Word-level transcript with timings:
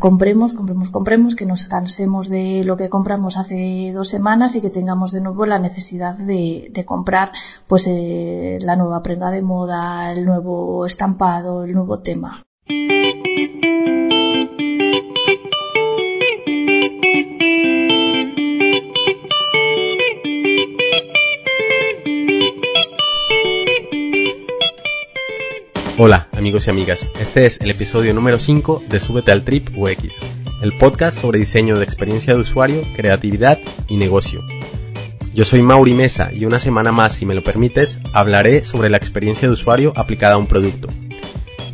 compremos, 0.00 0.52
compremos, 0.52 0.90
compremos, 0.90 1.36
que 1.36 1.46
nos 1.46 1.66
cansemos 1.66 2.28
de 2.28 2.64
lo 2.64 2.76
que 2.76 2.88
compramos 2.88 3.36
hace 3.36 3.92
dos 3.94 4.08
semanas 4.08 4.56
y 4.56 4.60
que 4.60 4.70
tengamos 4.70 5.12
de 5.12 5.20
nuevo 5.20 5.46
la 5.46 5.60
necesidad 5.60 6.16
de, 6.16 6.72
comprar 6.84 7.30
pues 7.68 7.86
eh, 7.86 8.58
la 8.62 8.74
nueva 8.74 9.02
prenda 9.02 9.30
de 9.30 9.42
moda, 9.42 10.12
el 10.12 10.26
nuevo 10.26 10.86
estampado, 10.86 11.62
el 11.62 11.72
nuevo 11.72 12.00
tema. 12.00 12.42
Hola 26.02 26.28
amigos 26.32 26.66
y 26.66 26.70
amigas, 26.70 27.10
este 27.20 27.44
es 27.44 27.60
el 27.60 27.70
episodio 27.70 28.14
número 28.14 28.38
5 28.38 28.84
de 28.88 29.00
Súbete 29.00 29.32
al 29.32 29.44
Trip 29.44 29.68
UX, 29.76 30.16
el 30.62 30.72
podcast 30.72 31.20
sobre 31.20 31.40
diseño 31.40 31.76
de 31.76 31.84
experiencia 31.84 32.32
de 32.32 32.40
usuario, 32.40 32.80
creatividad 32.96 33.58
y 33.86 33.98
negocio. 33.98 34.40
Yo 35.34 35.44
soy 35.44 35.60
Mauri 35.60 35.92
Mesa 35.92 36.30
y 36.32 36.46
una 36.46 36.58
semana 36.58 36.90
más, 36.90 37.16
si 37.16 37.26
me 37.26 37.34
lo 37.34 37.44
permites, 37.44 38.00
hablaré 38.14 38.64
sobre 38.64 38.88
la 38.88 38.96
experiencia 38.96 39.46
de 39.46 39.52
usuario 39.52 39.92
aplicada 39.94 40.36
a 40.36 40.38
un 40.38 40.46
producto. 40.46 40.88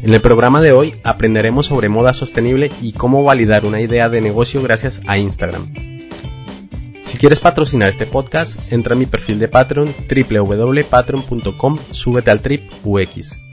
En 0.03 0.13
el 0.13 0.21
programa 0.21 0.61
de 0.61 0.73
hoy 0.73 0.97
aprenderemos 1.05 1.67
sobre 1.67 1.89
moda 1.89 2.13
sostenible 2.13 2.73
y 2.83 2.95
cómo 2.95 3.23
validar 3.23 3.65
una 3.65 3.81
idea 3.81 4.09
de 4.09 4.23
negocio 4.23 4.61
gracias 4.61 5.03
a 5.07 5.19
Instagram. 5.19 5.73
Si 7.05 7.17
quieres 7.17 7.39
patrocinar 7.39 7.91
este 7.91 8.07
podcast, 8.07 8.73
entra 8.73 8.97
a 8.97 8.99
mi 8.99 9.07
perfil 9.07 9.39
de 9.39 9.47
Patreon 9.47 9.95
www.patreon.com 10.11 11.79
súbete 11.93 12.33
al 12.33 12.41
trip 12.41 12.69
UX. 12.83 13.46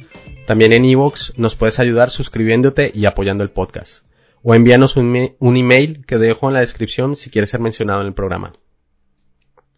También 0.46 0.74
en 0.74 0.84
iVoox 0.84 1.38
nos 1.38 1.56
puedes 1.56 1.80
ayudar 1.80 2.10
suscribiéndote 2.10 2.92
y 2.94 3.06
apoyando 3.06 3.46
el 3.46 3.50
podcast. 3.50 4.04
O 4.42 4.54
envíanos 4.54 4.98
un, 4.98 5.32
email 5.40 6.06
que 6.06 6.18
dejo 6.18 6.50
en 6.50 6.54
la 6.54 6.60
descripción 6.60 7.16
si 7.16 7.30
quieres 7.30 7.50
ser 7.50 7.62
mencionado 7.62 8.02
en 8.02 8.08
el 8.08 8.14
programa. 8.14 8.52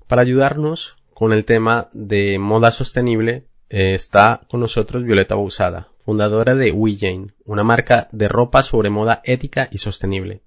Para 0.07 0.23
ayudarnos 0.23 0.95
con 1.13 1.33
el 1.33 1.45
tema 1.45 1.89
de 1.93 2.39
moda 2.39 2.71
sostenible 2.71 3.45
eh, 3.69 3.93
está 3.93 4.41
con 4.49 4.59
nosotros 4.59 5.03
Violeta 5.03 5.35
Bousada, 5.35 5.89
fundadora 6.03 6.55
de 6.55 6.71
WeJane, 6.71 7.27
una 7.45 7.63
marca 7.63 8.09
de 8.11 8.27
ropa 8.27 8.63
sobre 8.63 8.89
moda 8.89 9.21
ética 9.23 9.69
y 9.71 9.77
sostenible. 9.77 10.41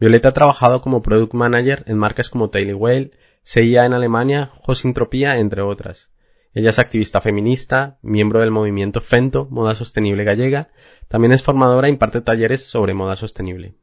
Violeta 0.00 0.30
ha 0.30 0.34
trabajado 0.34 0.80
como 0.80 1.02
Product 1.02 1.34
Manager 1.34 1.84
en 1.86 1.98
marcas 1.98 2.30
como 2.30 2.48
Taylor 2.48 2.76
Whale, 2.76 3.10
CIA 3.44 3.84
en 3.84 3.92
Alemania, 3.92 4.50
Josintropía, 4.62 5.36
entre 5.36 5.60
otras. 5.60 6.08
Ella 6.56 6.70
es 6.70 6.78
activista 6.78 7.20
feminista, 7.20 7.98
miembro 8.00 8.40
del 8.40 8.50
movimiento 8.50 9.02
FENTO, 9.02 9.46
Moda 9.50 9.74
Sostenible 9.74 10.24
Gallega. 10.24 10.70
También 11.06 11.32
es 11.32 11.42
formadora 11.42 11.86
e 11.86 11.90
imparte 11.90 12.22
talleres 12.22 12.66
sobre 12.66 12.94
moda 12.94 13.14
sostenible. 13.14 13.74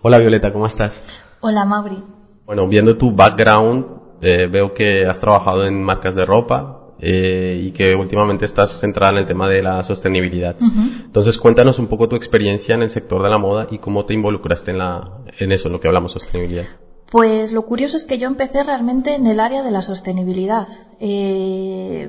Hola 0.00 0.18
Violeta, 0.18 0.52
¿cómo 0.52 0.68
estás? 0.68 1.20
Hola 1.40 1.64
Mauri. 1.64 2.00
Bueno, 2.46 2.68
viendo 2.68 2.96
tu 2.96 3.10
background, 3.10 3.86
eh, 4.22 4.46
veo 4.48 4.72
que 4.72 5.04
has 5.04 5.18
trabajado 5.18 5.66
en 5.66 5.82
marcas 5.82 6.14
de 6.14 6.24
ropa 6.24 6.92
eh, 7.00 7.60
y 7.60 7.72
que 7.72 7.92
últimamente 7.96 8.44
estás 8.44 8.78
centrada 8.78 9.14
en 9.14 9.18
el 9.18 9.26
tema 9.26 9.48
de 9.48 9.60
la 9.60 9.82
sostenibilidad. 9.82 10.54
Entonces, 10.60 11.38
cuéntanos 11.38 11.80
un 11.80 11.88
poco 11.88 12.08
tu 12.08 12.14
experiencia 12.14 12.76
en 12.76 12.82
el 12.82 12.90
sector 12.90 13.20
de 13.20 13.30
la 13.30 13.38
moda 13.38 13.66
y 13.68 13.78
cómo 13.78 14.04
te 14.04 14.14
involucraste 14.14 14.70
en, 14.70 14.78
la, 14.78 15.24
en 15.40 15.50
eso, 15.50 15.66
en 15.66 15.72
lo 15.72 15.80
que 15.80 15.88
hablamos 15.88 16.12
sostenibilidad. 16.12 16.66
Pues 17.10 17.52
lo 17.52 17.64
curioso 17.64 17.96
es 17.96 18.04
que 18.04 18.18
yo 18.18 18.26
empecé 18.26 18.62
realmente 18.62 19.14
en 19.14 19.26
el 19.26 19.40
área 19.40 19.62
de 19.62 19.70
la 19.70 19.80
sostenibilidad. 19.80 20.66
Eh, 21.00 22.08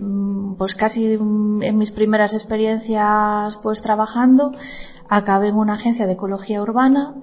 pues 0.58 0.76
casi 0.76 1.14
en 1.14 1.78
mis 1.78 1.92
primeras 1.92 2.34
experiencias 2.34 3.58
pues 3.64 3.82
trabajando, 3.82 4.52
acabé 5.08 5.48
en 5.48 5.56
una 5.56 5.74
agencia 5.74 6.06
de 6.06 6.14
ecología 6.14 6.62
urbana 6.62 7.16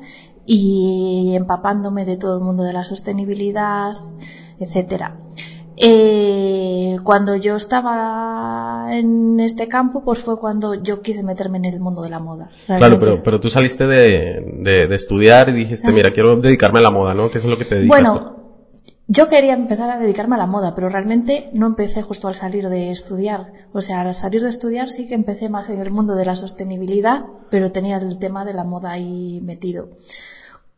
y 0.46 1.34
empapándome 1.34 2.06
de 2.06 2.16
todo 2.16 2.38
el 2.38 2.44
mundo 2.44 2.62
de 2.62 2.72
la 2.72 2.82
sostenibilidad, 2.82 3.94
etcétera. 4.58 5.18
Eh, 5.76 6.96
cuando 7.04 7.36
yo 7.36 7.56
estaba 7.56 8.88
en 8.92 9.38
este 9.40 9.68
campo, 9.68 10.02
pues 10.02 10.20
fue 10.20 10.38
cuando 10.38 10.74
yo 10.74 11.02
quise 11.02 11.22
meterme 11.22 11.58
en 11.58 11.66
el 11.66 11.80
mundo 11.80 12.02
de 12.02 12.10
la 12.10 12.18
moda. 12.18 12.50
Claro, 12.66 12.98
pero, 12.98 13.22
pero 13.22 13.40
tú 13.40 13.50
saliste 13.50 13.86
de, 13.86 14.42
de, 14.58 14.94
estudiar 14.94 15.50
y 15.50 15.52
dijiste, 15.52 15.92
mira, 15.92 16.12
quiero 16.12 16.36
dedicarme 16.36 16.78
a 16.78 16.82
la 16.82 16.90
moda, 16.90 17.14
¿no? 17.14 17.30
¿Qué 17.30 17.38
es 17.38 17.44
lo 17.44 17.58
que 17.58 17.64
te 17.64 17.76
dedicas? 17.76 17.88
Bueno, 17.98 18.36
yo 19.08 19.28
quería 19.28 19.52
empezar 19.52 19.90
a 19.90 19.98
dedicarme 19.98 20.34
a 20.34 20.38
la 20.38 20.46
moda, 20.46 20.74
pero 20.74 20.88
realmente 20.88 21.50
no 21.52 21.66
empecé 21.66 22.02
justo 22.02 22.26
al 22.26 22.34
salir 22.34 22.68
de 22.68 22.90
estudiar. 22.90 23.52
O 23.72 23.80
sea, 23.80 24.00
al 24.00 24.14
salir 24.16 24.42
de 24.42 24.48
estudiar 24.48 24.90
sí 24.90 25.06
que 25.06 25.14
empecé 25.14 25.48
más 25.48 25.68
en 25.68 25.80
el 25.80 25.92
mundo 25.92 26.16
de 26.16 26.24
la 26.24 26.34
sostenibilidad, 26.34 27.26
pero 27.50 27.70
tenía 27.70 27.98
el 27.98 28.18
tema 28.18 28.44
de 28.44 28.54
la 28.54 28.64
moda 28.64 28.90
ahí 28.90 29.40
metido. 29.44 29.90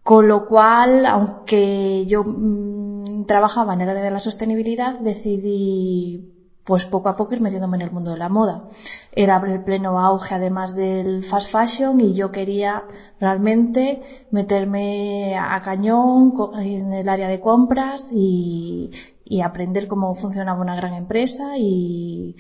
Con 0.08 0.26
lo 0.26 0.46
cual, 0.46 1.04
aunque 1.04 2.06
yo 2.06 2.22
mm, 2.24 3.24
trabajaba 3.24 3.74
en 3.74 3.82
el 3.82 3.90
área 3.90 4.02
de 4.02 4.10
la 4.10 4.20
sostenibilidad, 4.20 4.98
decidí 5.00 6.32
pues 6.64 6.86
poco 6.86 7.10
a 7.10 7.16
poco 7.16 7.34
ir 7.34 7.42
metiéndome 7.42 7.76
en 7.76 7.82
el 7.82 7.90
mundo 7.90 8.12
de 8.12 8.16
la 8.16 8.30
moda. 8.30 8.70
Era 9.12 9.36
el 9.36 9.62
pleno 9.64 10.00
auge 10.00 10.34
además 10.34 10.74
del 10.74 11.24
fast 11.24 11.50
fashion 11.50 12.00
y 12.00 12.14
yo 12.14 12.32
quería 12.32 12.84
realmente 13.20 14.00
meterme 14.30 15.36
a 15.36 15.60
cañón 15.60 16.32
en 16.54 16.94
el 16.94 17.06
área 17.06 17.28
de 17.28 17.40
compras 17.40 18.10
y, 18.10 18.90
y 19.26 19.42
aprender 19.42 19.88
cómo 19.88 20.14
funcionaba 20.14 20.62
una 20.62 20.76
gran 20.76 20.94
empresa 20.94 21.58
y, 21.58 22.34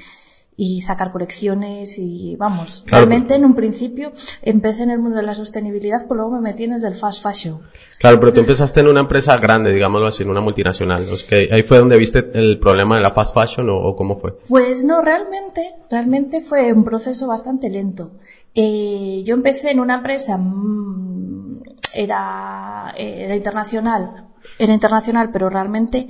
y 0.60 0.80
sacar 0.80 1.12
colecciones 1.12 2.00
y 2.00 2.34
vamos, 2.34 2.82
realmente 2.84 3.36
en 3.36 3.44
un 3.44 3.54
principio 3.54 4.10
empecé 4.42 4.82
en 4.82 4.90
el 4.90 4.98
mundo 4.98 5.18
de 5.18 5.22
la 5.22 5.36
sostenibilidad, 5.36 6.00
pero 6.02 6.16
luego 6.16 6.32
me 6.32 6.40
metí 6.40 6.64
en 6.64 6.72
el 6.72 6.80
del 6.80 6.96
fast 6.96 7.22
fashion. 7.22 7.60
Claro, 7.96 8.18
pero 8.18 8.32
tú 8.32 8.40
empezaste 8.40 8.80
en 8.80 8.88
una 8.88 8.98
empresa 8.98 9.36
grande, 9.36 9.72
digámoslo 9.72 10.08
así, 10.08 10.24
en 10.24 10.30
una 10.30 10.40
multinacional. 10.40 11.04
que 11.28 11.48
ahí 11.52 11.62
fue 11.62 11.78
donde 11.78 11.96
viste 11.96 12.28
el 12.32 12.58
problema 12.58 12.96
de 12.96 13.02
la 13.02 13.12
fast 13.12 13.34
fashion 13.34 13.68
o, 13.70 13.94
cómo 13.94 14.16
fue? 14.16 14.36
Pues 14.48 14.84
no, 14.84 15.00
realmente, 15.00 15.76
realmente 15.88 16.40
fue 16.40 16.72
un 16.72 16.82
proceso 16.82 17.28
bastante 17.28 17.70
lento. 17.70 18.10
Eh, 18.52 19.22
yo 19.24 19.34
empecé 19.34 19.70
en 19.70 19.78
una 19.78 19.94
empresa, 19.94 20.38
mm, 20.38 21.62
era, 21.94 22.92
era 22.96 23.36
internacional, 23.36 24.27
era 24.58 24.72
internacional, 24.72 25.30
pero 25.30 25.48
realmente 25.48 26.08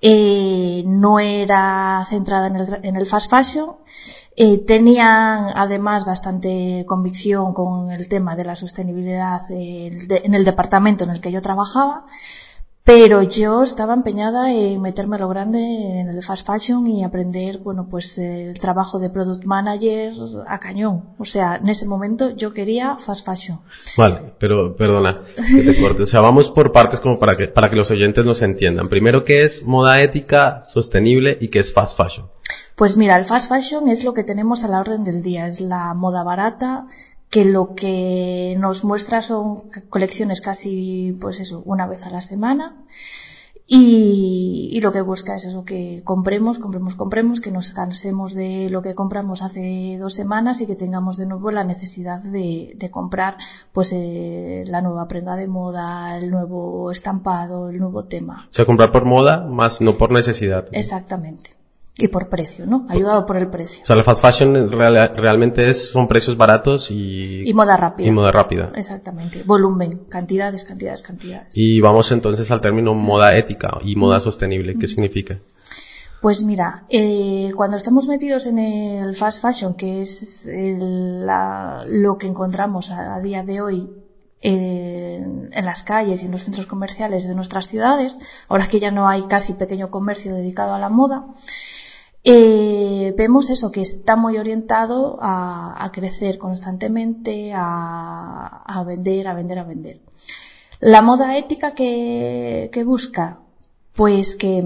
eh, 0.00 0.82
no 0.86 1.20
era 1.20 2.04
centrada 2.08 2.48
en 2.48 2.56
el, 2.56 2.80
en 2.82 2.96
el 2.96 3.06
fast 3.06 3.30
fashion. 3.30 3.76
Eh, 4.36 4.58
tenían 4.58 5.46
además 5.54 6.04
bastante 6.04 6.84
convicción 6.86 7.54
con 7.54 7.90
el 7.90 8.08
tema 8.08 8.36
de 8.36 8.44
la 8.44 8.56
sostenibilidad 8.56 9.40
en 9.50 10.34
el 10.34 10.44
departamento 10.44 11.04
en 11.04 11.10
el 11.10 11.20
que 11.20 11.30
yo 11.30 11.40
trabajaba 11.40 12.06
pero 12.84 13.22
yo 13.22 13.62
estaba 13.62 13.94
empeñada 13.94 14.52
en 14.52 14.82
meterme 14.82 15.18
lo 15.18 15.26
grande 15.26 15.58
en 15.58 16.08
el 16.10 16.22
fast 16.22 16.46
fashion 16.46 16.86
y 16.86 17.02
aprender, 17.02 17.60
bueno, 17.60 17.88
pues 17.90 18.18
el 18.18 18.60
trabajo 18.60 18.98
de 18.98 19.08
product 19.08 19.46
manager 19.46 20.12
a 20.46 20.60
cañón. 20.60 21.14
O 21.18 21.24
sea, 21.24 21.56
en 21.56 21.70
ese 21.70 21.88
momento 21.88 22.36
yo 22.36 22.52
quería 22.52 22.98
fast 22.98 23.24
fashion. 23.24 23.62
Vale, 23.96 24.34
pero 24.38 24.76
perdona 24.76 25.22
que 25.34 25.62
te 25.62 25.80
corte. 25.80 26.02
O 26.02 26.06
sea, 26.06 26.20
vamos 26.20 26.50
por 26.50 26.72
partes 26.72 27.00
como 27.00 27.18
para 27.18 27.38
que, 27.38 27.48
para 27.48 27.70
que 27.70 27.76
los 27.76 27.90
oyentes 27.90 28.26
nos 28.26 28.42
entiendan. 28.42 28.90
Primero, 28.90 29.24
¿qué 29.24 29.44
es 29.44 29.62
moda 29.64 30.02
ética, 30.02 30.62
sostenible 30.66 31.38
y 31.40 31.48
qué 31.48 31.60
es 31.60 31.72
fast 31.72 31.96
fashion? 31.96 32.28
Pues 32.76 32.98
mira, 32.98 33.16
el 33.16 33.24
fast 33.24 33.48
fashion 33.48 33.88
es 33.88 34.04
lo 34.04 34.12
que 34.12 34.24
tenemos 34.24 34.62
a 34.62 34.68
la 34.68 34.80
orden 34.80 35.04
del 35.04 35.22
día. 35.22 35.46
Es 35.46 35.62
la 35.62 35.94
moda 35.94 36.22
barata 36.22 36.86
que 37.34 37.44
lo 37.44 37.74
que 37.74 38.54
nos 38.60 38.84
muestra 38.84 39.20
son 39.20 39.68
colecciones 39.88 40.40
casi, 40.40 41.18
pues 41.20 41.40
eso, 41.40 41.62
una 41.64 41.84
vez 41.88 42.06
a 42.06 42.10
la 42.10 42.20
semana. 42.20 42.84
Y, 43.66 44.78
lo 44.80 44.92
que 44.92 45.00
busca 45.00 45.34
es 45.34 45.44
eso, 45.46 45.64
que 45.64 46.02
compremos, 46.04 46.60
compremos, 46.60 46.94
compremos, 46.94 47.40
que 47.40 47.50
nos 47.50 47.72
cansemos 47.72 48.34
de 48.34 48.70
lo 48.70 48.82
que 48.82 48.94
compramos 48.94 49.42
hace 49.42 49.96
dos 49.98 50.14
semanas 50.14 50.60
y 50.60 50.66
que 50.68 50.76
tengamos 50.76 51.16
de 51.16 51.26
nuevo 51.26 51.50
la 51.50 51.64
necesidad 51.64 52.22
de, 52.22 52.88
comprar 52.92 53.36
pues 53.72 53.90
eh, 53.92 54.62
la 54.68 54.80
nueva 54.80 55.08
prenda 55.08 55.34
de 55.34 55.48
moda, 55.48 56.16
el 56.16 56.30
nuevo 56.30 56.92
estampado, 56.92 57.68
el 57.68 57.80
nuevo 57.80 58.04
tema. 58.04 58.46
O 58.48 58.54
sea, 58.54 58.64
comprar 58.64 58.92
por 58.92 59.06
moda 59.06 59.44
más 59.44 59.80
no 59.80 59.94
por 59.94 60.12
necesidad. 60.12 60.68
Exactamente 60.70 61.50
y 61.96 62.08
por 62.08 62.28
precio, 62.28 62.66
¿no? 62.66 62.86
Ayudado 62.88 63.24
por 63.24 63.36
el 63.36 63.48
precio. 63.48 63.84
O 63.84 63.86
sea, 63.86 63.94
la 63.94 64.02
fast 64.02 64.20
fashion 64.20 64.72
realmente 64.72 65.70
es, 65.70 65.90
son 65.90 66.08
precios 66.08 66.36
baratos 66.36 66.90
y... 66.90 67.48
Y 67.48 67.54
moda 67.54 67.76
rápida. 67.76 68.08
Y 68.08 68.10
moda 68.10 68.32
rápida. 68.32 68.72
Exactamente. 68.74 69.44
Volumen, 69.44 70.04
cantidades, 70.08 70.64
cantidades, 70.64 71.02
cantidades. 71.02 71.56
Y 71.56 71.80
vamos 71.80 72.10
entonces 72.10 72.50
al 72.50 72.60
término 72.60 72.94
moda 72.94 73.36
ética 73.36 73.78
y 73.84 73.94
moda 73.94 74.18
sostenible. 74.18 74.74
¿Qué 74.74 74.88
significa? 74.88 75.38
Pues 76.20 76.42
mira, 76.42 76.84
eh, 76.88 77.52
cuando 77.54 77.76
estamos 77.76 78.08
metidos 78.08 78.46
en 78.46 78.58
el 78.58 79.14
fast 79.14 79.40
fashion, 79.40 79.74
que 79.74 80.00
es 80.00 80.48
lo 80.50 82.18
que 82.18 82.26
encontramos 82.26 82.90
a, 82.90 83.20
día 83.20 83.44
de 83.44 83.60
hoy 83.60 83.90
en, 84.40 85.50
en, 85.52 85.64
las 85.64 85.84
calles 85.84 86.22
y 86.22 86.26
en 86.26 86.32
los 86.32 86.42
centros 86.42 86.66
comerciales 86.66 87.28
de 87.28 87.34
nuestras 87.34 87.68
ciudades, 87.68 88.18
ahora 88.48 88.66
que 88.66 88.80
ya 88.80 88.90
no 88.90 89.06
hay 89.06 89.22
casi 89.22 89.52
pequeño 89.52 89.90
comercio 89.90 90.34
dedicado 90.34 90.74
a 90.74 90.78
la 90.78 90.88
moda, 90.88 91.26
eh, 92.24 93.14
vemos 93.18 93.50
eso, 93.50 93.70
que 93.70 93.82
está 93.82 94.16
muy 94.16 94.38
orientado 94.38 95.18
a, 95.20 95.90
crecer 95.92 96.38
constantemente, 96.38 97.52
a, 97.54 98.82
vender, 98.86 99.28
a 99.28 99.34
vender, 99.34 99.58
a 99.58 99.64
vender. 99.64 100.00
La 100.80 101.02
moda 101.02 101.36
ética 101.36 101.74
que, 101.74 102.82
busca, 102.86 103.40
pues 103.92 104.34
que, 104.34 104.64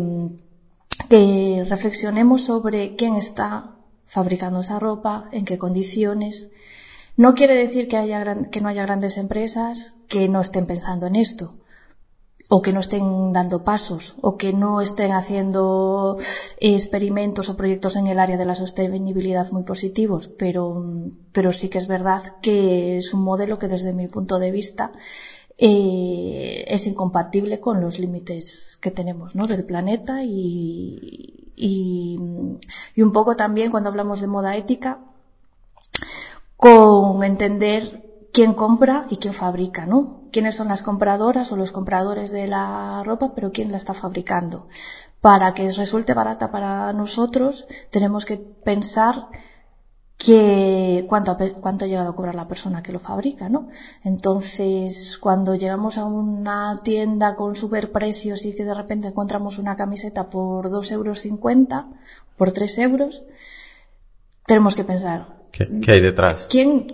que 1.08 1.64
reflexionemos 1.68 2.44
sobre 2.44 2.94
quién 2.94 3.16
está 3.16 3.74
fabricando 4.06 4.60
esa 4.60 4.78
ropa, 4.78 5.28
en 5.32 5.44
qué 5.44 5.58
condiciones. 5.58 6.50
No 7.16 7.34
quiere 7.34 7.56
decir 7.56 7.88
que, 7.88 7.96
haya, 7.96 8.48
que 8.50 8.60
no 8.60 8.68
haya 8.68 8.86
grandes 8.86 9.16
empresas 9.16 9.94
que 10.06 10.28
no 10.28 10.40
estén 10.40 10.66
pensando 10.66 11.08
en 11.08 11.16
esto 11.16 11.54
o 12.48 12.62
que 12.62 12.72
no 12.72 12.80
estén 12.80 13.32
dando 13.32 13.62
pasos 13.62 14.16
o 14.22 14.36
que 14.40 14.52
no 14.52 14.80
estén 14.80 15.12
haciendo 15.12 16.16
experimentos 16.58 17.48
o 17.48 17.56
proyectos 17.56 17.96
en 17.96 18.06
el 18.06 18.18
área 18.18 18.38
de 18.38 18.46
la 18.46 18.54
sostenibilidad 18.54 19.46
muy 19.52 19.64
positivos, 19.64 20.28
pero, 20.28 20.82
pero 21.32 21.52
sí 21.52 21.68
que 21.68 21.78
es 21.78 21.86
verdad 21.86 22.22
que 22.40 22.96
es 22.98 23.12
un 23.12 23.20
modelo 23.20 23.58
que 23.58 23.68
desde 23.68 23.92
mi 23.92 24.08
punto 24.08 24.38
de 24.38 24.50
vista 24.50 24.92
eh, 25.58 26.64
es 26.68 26.86
incompatible 26.86 27.60
con 27.60 27.80
los 27.80 27.98
límites 27.98 28.78
que 28.80 28.90
tenemos 28.90 29.34
¿no? 29.34 29.46
del 29.46 29.64
planeta 29.64 30.24
y, 30.24 31.52
y, 31.54 32.16
y 32.94 33.02
un 33.02 33.12
poco 33.12 33.36
también 33.36 33.70
cuando 33.70 33.90
hablamos 33.90 34.20
de 34.20 34.26
moda 34.26 34.56
ética 34.56 35.00
con 36.56 37.22
entender 37.24 38.28
quién 38.32 38.54
compra 38.54 39.06
y 39.10 39.16
quién 39.16 39.34
fabrica, 39.34 39.84
¿no? 39.84 40.17
Quiénes 40.32 40.56
son 40.56 40.68
las 40.68 40.82
compradoras 40.82 41.52
o 41.52 41.56
los 41.56 41.72
compradores 41.72 42.30
de 42.30 42.46
la 42.48 43.02
ropa, 43.04 43.32
pero 43.34 43.52
quién 43.52 43.70
la 43.70 43.76
está 43.76 43.94
fabricando. 43.94 44.66
Para 45.20 45.54
que 45.54 45.70
resulte 45.70 46.14
barata 46.14 46.50
para 46.50 46.92
nosotros, 46.92 47.66
tenemos 47.90 48.24
que 48.24 48.36
pensar 48.36 49.28
que 50.18 51.06
cuánto, 51.08 51.36
cuánto 51.60 51.84
ha 51.84 51.88
llegado 51.88 52.10
a 52.10 52.16
cobrar 52.16 52.34
la 52.34 52.48
persona 52.48 52.82
que 52.82 52.92
lo 52.92 52.98
fabrica, 52.98 53.48
¿no? 53.48 53.68
Entonces, 54.02 55.16
cuando 55.16 55.54
llegamos 55.54 55.96
a 55.96 56.04
una 56.04 56.80
tienda 56.82 57.36
con 57.36 57.54
superprecios 57.54 58.44
y 58.44 58.54
que 58.54 58.64
de 58.64 58.74
repente 58.74 59.08
encontramos 59.08 59.58
una 59.58 59.76
camiseta 59.76 60.28
por 60.28 60.70
2,50 60.70 60.92
euros, 60.92 61.24
por 62.36 62.50
3 62.50 62.78
euros, 62.78 63.24
tenemos 64.44 64.74
que 64.74 64.84
pensar, 64.84 65.37
¿Qué, 65.52 65.92
hay 65.92 66.00
detrás? 66.00 66.46
¿Quién, 66.48 66.86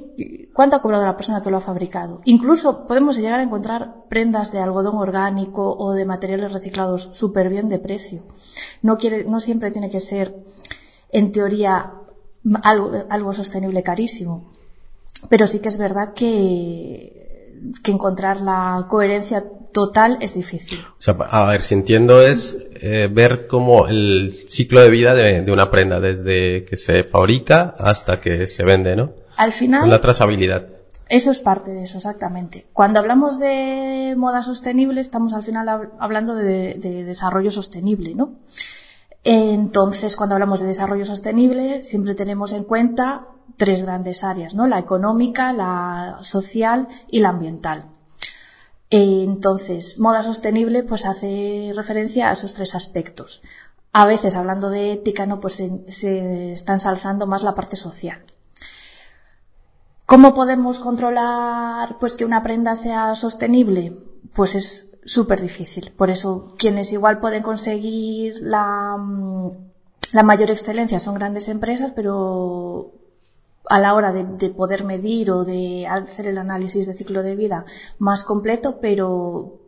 ¿Cuánto 0.52 0.76
ha 0.76 0.82
cobrado 0.82 1.04
la 1.04 1.16
persona 1.16 1.42
que 1.42 1.50
lo 1.50 1.56
ha 1.56 1.60
fabricado? 1.60 2.20
Incluso 2.24 2.86
podemos 2.86 3.16
llegar 3.16 3.40
a 3.40 3.42
encontrar 3.42 4.04
prendas 4.08 4.52
de 4.52 4.60
algodón 4.60 4.96
orgánico 4.96 5.76
o 5.76 5.92
de 5.92 6.04
materiales 6.04 6.52
reciclados 6.52 7.08
súper 7.12 7.48
bien 7.48 7.68
de 7.68 7.78
precio. 7.78 8.22
No, 8.82 8.96
quiere, 8.96 9.24
no 9.24 9.40
siempre 9.40 9.70
tiene 9.70 9.90
que 9.90 10.00
ser, 10.00 10.34
en 11.10 11.32
teoría, 11.32 11.92
algo, 12.62 12.92
algo 13.08 13.32
sostenible 13.32 13.82
carísimo. 13.82 14.52
Pero 15.28 15.46
sí 15.46 15.60
que 15.60 15.68
es 15.68 15.78
verdad 15.78 16.12
que, 16.14 17.72
que 17.82 17.90
encontrar 17.90 18.40
la 18.40 18.86
coherencia 18.88 19.44
total 19.74 20.16
es 20.22 20.34
difícil. 20.34 20.80
O 20.80 21.02
sea, 21.02 21.14
a 21.14 21.50
ver, 21.50 21.60
si 21.60 21.74
entiendo 21.74 22.22
es 22.22 22.56
eh, 22.76 23.10
ver 23.12 23.46
cómo 23.46 23.88
el 23.88 24.44
ciclo 24.48 24.80
de 24.80 24.88
vida 24.88 25.12
de, 25.12 25.44
una 25.52 25.70
prenda, 25.70 26.00
desde 26.00 26.64
que 26.64 26.78
se 26.78 27.04
fabrica 27.04 27.74
hasta 27.78 28.20
que 28.20 28.46
se 28.46 28.64
vende, 28.64 28.96
¿no? 28.96 29.12
Al 29.36 29.52
final. 29.52 29.90
La 29.90 30.00
trazabilidad. 30.00 30.68
Eso 31.10 31.30
es 31.30 31.40
parte 31.40 31.72
de 31.72 31.82
eso, 31.82 31.98
exactamente. 31.98 32.66
Cuando 32.72 32.98
hablamos 32.98 33.38
de 33.38 34.14
moda 34.16 34.42
sostenible, 34.42 35.02
estamos 35.02 35.34
al 35.34 35.42
final 35.42 35.90
hablando 35.98 36.34
de, 36.34 36.74
de 36.74 37.04
desarrollo 37.04 37.50
sostenible, 37.50 38.14
¿no? 38.14 38.36
Entonces, 39.24 40.16
cuando 40.16 40.34
hablamos 40.36 40.60
de 40.60 40.66
desarrollo 40.66 41.04
sostenible, 41.04 41.84
siempre 41.84 42.14
tenemos 42.14 42.52
en 42.52 42.64
cuenta 42.64 43.26
tres 43.56 43.82
grandes 43.82 44.24
áreas, 44.24 44.54
¿no? 44.54 44.66
La 44.66 44.78
económica, 44.78 45.52
la 45.52 46.18
social 46.22 46.88
y 47.10 47.20
la 47.20 47.30
ambiental. 47.30 47.93
Entonces, 48.96 49.98
moda 49.98 50.22
sostenible 50.22 50.84
pues 50.84 51.04
hace 51.04 51.72
referencia 51.74 52.30
a 52.30 52.34
esos 52.34 52.54
tres 52.54 52.76
aspectos. 52.76 53.42
A 53.92 54.06
veces, 54.06 54.36
hablando 54.36 54.70
de 54.70 54.92
ética, 54.92 55.26
¿no? 55.26 55.40
pues 55.40 55.54
se, 55.54 56.52
está 56.52 56.74
ensalzando 56.74 57.26
más 57.26 57.42
la 57.42 57.56
parte 57.56 57.74
social. 57.74 58.20
¿Cómo 60.06 60.32
podemos 60.32 60.78
controlar 60.78 61.98
pues 61.98 62.14
que 62.14 62.24
una 62.24 62.44
prenda 62.44 62.76
sea 62.76 63.16
sostenible? 63.16 63.98
Pues 64.32 64.54
es 64.54 64.86
súper 65.04 65.40
difícil. 65.40 65.90
Por 65.90 66.10
eso, 66.10 66.54
quienes 66.56 66.92
igual 66.92 67.18
pueden 67.18 67.42
conseguir 67.42 68.36
la, 68.42 68.96
la 70.12 70.22
mayor 70.22 70.52
excelencia 70.52 71.00
son 71.00 71.16
grandes 71.16 71.48
empresas, 71.48 71.90
pero 71.96 72.92
a 73.68 73.78
la 73.78 73.94
hora 73.94 74.12
de, 74.12 74.50
poder 74.50 74.84
medir 74.84 75.30
o 75.30 75.44
de 75.44 75.86
hacer 75.86 76.26
el 76.26 76.38
análisis 76.38 76.86
de 76.86 76.94
ciclo 76.94 77.22
de 77.22 77.36
vida 77.36 77.64
más 77.98 78.24
completo, 78.24 78.78
pero 78.80 79.60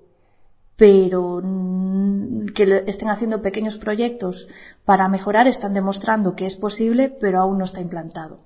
pero 0.76 1.40
que 2.54 2.84
estén 2.87 3.08
haciendo 3.08 3.40
pequeños 3.40 3.78
proyectos 3.78 4.46
para 4.84 5.08
mejorar 5.08 5.46
están 5.46 5.72
demostrando 5.72 6.37
que 6.37 6.44
es 6.44 6.56
posible, 6.56 7.08
pero 7.08 7.40
aún 7.40 7.56
no 7.58 7.64
está 7.64 7.81
implantado. 7.81 8.37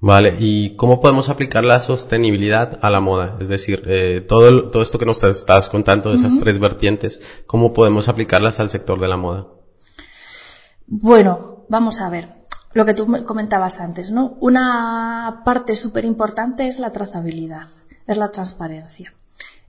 Vale, 0.00 0.34
¿y 0.38 0.76
cómo 0.76 1.02
podemos 1.02 1.28
aplicar 1.28 1.64
la 1.64 1.80
sostenibilidad 1.80 2.78
a 2.80 2.88
la 2.88 3.00
moda? 3.00 3.36
Es 3.38 3.48
decir, 3.48 3.82
eh, 3.86 4.24
todo, 4.26 4.70
todo 4.70 4.82
esto 4.82 4.98
que 4.98 5.04
nos 5.04 5.22
estás 5.24 5.68
contando 5.68 6.08
de 6.08 6.16
esas 6.16 6.40
tres 6.40 6.58
vertientes, 6.58 7.20
¿cómo 7.46 7.74
podemos 7.74 8.08
aplicarlas 8.08 8.58
al 8.58 8.70
sector 8.70 8.98
de 8.98 9.08
la 9.08 9.18
moda? 9.18 9.48
Bueno, 10.86 11.66
vamos 11.68 12.00
a 12.00 12.08
ver 12.08 12.45
lo 12.76 12.84
que 12.84 12.92
tú 12.92 13.06
comentabas 13.24 13.80
antes, 13.80 14.10
¿no? 14.10 14.36
Una 14.38 15.40
parte 15.46 15.76
súper 15.76 16.04
importante 16.04 16.68
es 16.68 16.78
la 16.78 16.92
trazabilidad, 16.92 17.66
es 18.06 18.16
la 18.18 18.30
transparencia. 18.30 19.14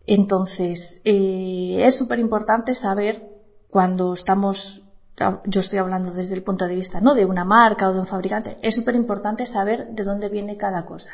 Entonces, 0.05 0.99
eh, 1.05 1.85
es 1.85 1.95
súper 1.95 2.19
importante 2.19 2.75
saber 2.75 3.25
cuando 3.69 4.11
estamos, 4.11 4.81
yo 5.45 5.61
estoy 5.61 5.79
hablando 5.79 6.11
desde 6.11 6.35
el 6.35 6.43
punto 6.43 6.67
de 6.67 6.75
vista, 6.75 6.99
¿no? 6.99 7.15
De 7.15 7.23
una 7.23 7.45
marca 7.45 7.87
o 7.87 7.93
de 7.93 8.01
un 8.01 8.07
fabricante, 8.07 8.57
es 8.61 8.75
súper 8.75 8.95
importante 8.95 9.47
saber 9.47 9.87
de 9.91 10.03
dónde 10.03 10.27
viene 10.27 10.57
cada 10.57 10.85
cosa. 10.85 11.13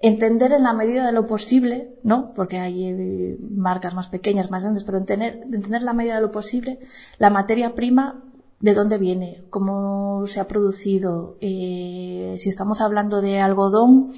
Entender 0.00 0.54
en 0.54 0.62
la 0.62 0.72
medida 0.72 1.04
de 1.04 1.12
lo 1.12 1.26
posible, 1.26 1.98
¿no? 2.04 2.28
Porque 2.28 2.58
hay 2.58 2.86
eh, 2.86 3.36
marcas 3.50 3.94
más 3.94 4.08
pequeñas, 4.08 4.50
más 4.50 4.62
grandes, 4.62 4.84
pero 4.84 4.96
entender, 4.96 5.40
entender 5.42 5.80
en 5.80 5.86
la 5.86 5.92
medida 5.92 6.14
de 6.14 6.22
lo 6.22 6.32
posible 6.32 6.78
la 7.18 7.28
materia 7.28 7.74
prima 7.74 8.24
de 8.60 8.74
dónde 8.74 8.98
viene, 8.98 9.44
cómo 9.50 10.26
se 10.26 10.40
ha 10.40 10.48
producido. 10.48 11.36
Eh, 11.40 12.36
si 12.38 12.48
estamos 12.48 12.80
hablando 12.80 13.20
de 13.20 13.40
algodón, 13.40 14.10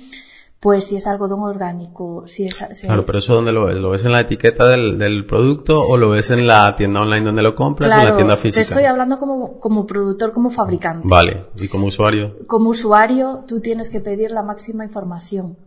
pues 0.60 0.86
si 0.86 0.96
es 0.96 1.06
algodón 1.06 1.40
orgánico. 1.40 2.24
Si 2.26 2.44
es, 2.44 2.56
Claro, 2.82 3.04
pero 3.04 3.18
eso 3.18 3.34
dónde 3.34 3.52
lo 3.52 3.66
ves? 3.66 3.76
¿Lo 3.76 3.90
ves 3.90 4.04
en 4.04 4.12
la 4.12 4.20
etiqueta 4.20 4.66
del, 4.66 5.26
producto 5.26 5.80
o 5.80 5.96
lo 5.96 6.10
ves 6.10 6.30
en 6.30 6.46
la 6.46 6.74
tienda 6.76 7.02
online 7.02 7.26
donde 7.26 7.42
lo 7.42 7.54
compras 7.54 7.90
o 7.94 7.98
en 7.98 8.04
la 8.04 8.16
tienda 8.16 8.36
física? 8.36 8.62
Te 8.62 8.68
estoy 8.68 8.84
hablando 8.84 9.18
como, 9.18 9.58
como 9.60 9.86
productor, 9.86 10.32
como 10.32 10.50
fabricante. 10.50 11.06
Vale, 11.08 11.46
¿y 11.58 11.68
como 11.68 11.86
usuario? 11.86 12.36
Como 12.46 12.70
usuario, 12.70 13.44
tú 13.46 13.60
tienes 13.60 13.90
que 13.90 14.00
pedir 14.00 14.32
la 14.32 14.42
máxima 14.42 14.84
información. 14.84 15.58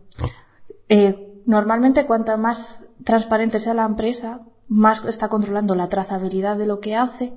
Eh, 0.88 1.42
normalmente, 1.46 2.06
cuanto 2.06 2.36
más 2.38 2.80
transparente 3.04 3.58
sea 3.60 3.74
la 3.74 3.84
empresa, 3.84 4.40
más 4.66 5.04
está 5.04 5.28
controlando 5.28 5.74
la 5.74 5.88
trazabilidad 5.88 6.56
de 6.56 6.66
lo 6.66 6.80
que 6.80 6.96
hace 6.96 7.34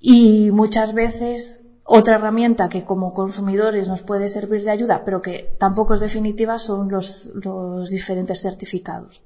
y 0.00 0.50
muchas 0.52 0.94
veces 0.94 1.60
otra 1.84 2.16
herramienta 2.16 2.68
que 2.68 2.84
como 2.84 3.12
consumidores 3.12 3.88
nos 3.88 4.02
puede 4.02 4.28
servir 4.28 4.62
de 4.62 4.70
ayuda, 4.70 5.02
pero 5.04 5.20
que 5.22 5.54
tampoco 5.58 5.94
es 5.94 6.00
definitiva, 6.00 6.58
son 6.58 6.88
los, 6.90 7.30
los 7.34 7.90
diferentes 7.90 8.40
certificados. 8.40 9.22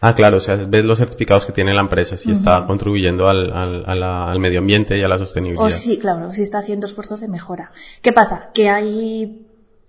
Ah, 0.00 0.14
claro, 0.14 0.36
o 0.36 0.40
sea, 0.40 0.54
ves 0.54 0.84
los 0.84 0.98
certificados 0.98 1.44
que 1.44 1.52
tiene 1.52 1.74
la 1.74 1.80
empresa, 1.80 2.16
si 2.16 2.30
está 2.30 2.66
contribuyendo 2.66 3.28
al, 3.28 3.52
al, 3.52 4.02
al, 4.02 4.38
medio 4.38 4.60
ambiente 4.60 4.96
y 4.96 5.02
a 5.02 5.08
la 5.08 5.18
sostenibilidad. 5.18 5.66
O 5.66 5.70
sí, 5.70 5.98
claro, 5.98 6.32
si 6.32 6.42
está 6.42 6.58
haciendo 6.58 6.86
esfuerzos 6.86 7.20
de 7.20 7.28
mejora. 7.28 7.72
¿Qué 8.00 8.12
pasa? 8.12 8.50
Que 8.54 8.68
hay 8.70 9.44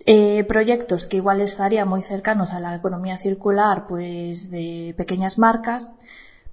eh, 0.06 0.44
proyectos 0.44 1.06
que 1.06 1.18
igual 1.18 1.40
estarían 1.40 1.88
muy 1.88 2.02
cercanos 2.02 2.52
a 2.52 2.60
la 2.60 2.74
economía 2.74 3.18
circular, 3.18 3.86
pues 3.86 4.50
de 4.50 4.94
pequeñas 4.96 5.38
marcas, 5.38 5.92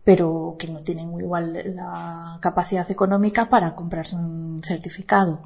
pero 0.08 0.56
que 0.58 0.70
no 0.70 0.80
tienen 0.84 1.12
igual 1.20 1.76
la 1.76 2.40
capacidad 2.40 2.90
económica 2.90 3.50
para 3.50 3.76
comprarse 3.76 4.16
un 4.16 4.62
certificado. 4.64 5.42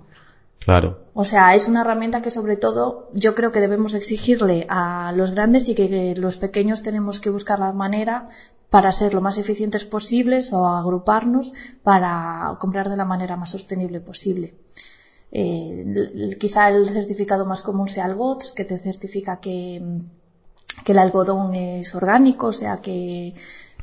Claro. 0.60 1.00
O 1.16 1.26
sea, 1.26 1.56
es 1.56 1.68
una 1.68 1.82
herramienta 1.82 2.22
que 2.22 2.30
sobre 2.30 2.58
todo 2.58 3.10
yo 3.16 3.34
creo 3.34 3.52
que 3.52 3.60
debemos 3.60 3.96
exigirle 3.96 4.68
a 4.70 5.14
los 5.16 5.32
grandes 5.32 5.68
y 5.68 5.74
que 5.74 6.14
los 6.16 6.38
pequeños 6.38 6.84
tenemos 6.84 7.20
que 7.20 7.32
buscar 7.32 7.58
la 7.58 7.74
manera 7.74 8.28
para 8.70 8.92
ser 8.92 9.16
lo 9.16 9.22
más 9.22 9.40
eficientes 9.40 9.84
posibles 9.86 10.54
o 10.54 10.68
agruparnos 10.68 11.54
para 11.82 12.56
comprar 12.60 12.88
de 12.88 12.98
la 12.98 13.06
manera 13.06 13.38
más 13.38 13.50
sostenible 13.50 14.00
posible. 14.00 14.54
Eh, 15.32 16.38
quizá 16.40 16.70
el 16.70 16.88
certificado 16.88 17.48
más 17.48 17.64
común 17.64 17.90
sea 17.90 18.06
el 18.06 18.14
GOTS, 18.14 18.54
que 18.54 18.66
te 18.66 18.78
certifica 18.78 19.40
que, 19.40 19.82
que 20.86 20.92
el 20.92 21.00
algodón 21.00 21.56
es 21.56 21.96
orgánico, 21.96 22.48
o 22.48 22.54
sea 22.54 22.78
que 22.78 23.34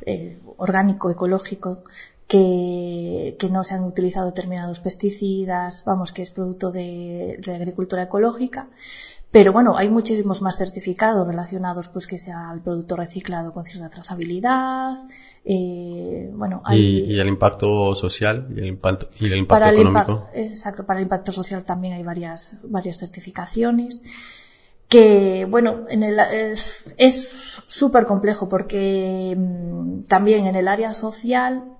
eh, 0.05 0.39
orgánico, 0.57 1.09
ecológico, 1.09 1.83
que, 2.29 3.35
que, 3.39 3.49
no 3.49 3.63
se 3.63 3.73
han 3.73 3.83
utilizado 3.83 4.27
determinados 4.27 4.79
pesticidas, 4.79 5.83
vamos, 5.83 6.11
que 6.11 6.21
es 6.21 6.29
producto 6.29 6.71
de, 6.71 7.39
de, 7.43 7.55
agricultura 7.55 8.03
ecológica. 8.03 8.67
Pero 9.31 9.51
bueno, 9.51 9.75
hay 9.77 9.89
muchísimos 9.89 10.43
más 10.43 10.55
certificados 10.55 11.25
relacionados, 11.25 11.87
pues 11.87 12.05
que 12.05 12.19
sea 12.19 12.51
el 12.53 12.61
producto 12.61 12.95
reciclado 12.95 13.51
con 13.51 13.63
cierta 13.63 13.89
trazabilidad. 13.89 14.95
Eh, 15.43 16.29
bueno, 16.33 16.61
hay, 16.65 16.79
y, 16.79 17.15
y, 17.15 17.19
el 17.19 17.27
impacto 17.27 17.95
social 17.95 18.47
y 18.55 18.59
el 18.59 18.67
impacto, 18.67 19.09
y 19.19 19.25
el 19.25 19.37
impacto 19.37 19.65
para 19.65 19.73
económico. 19.73 20.27
El 20.31 20.49
exacto, 20.49 20.85
para 20.85 20.99
el 20.99 21.05
impacto 21.05 21.31
social 21.31 21.63
también 21.63 21.95
hay 21.95 22.03
varias, 22.03 22.59
varias 22.63 22.99
certificaciones 22.99 24.03
que 24.89 25.45
bueno, 25.45 25.85
en 25.89 26.03
el, 26.03 26.19
es 26.19 27.63
súper 27.67 28.05
complejo 28.05 28.49
porque 28.49 29.35
mm, 29.37 30.01
también 30.03 30.47
en 30.47 30.55
el 30.55 30.67
área 30.67 30.93
social 30.93 31.77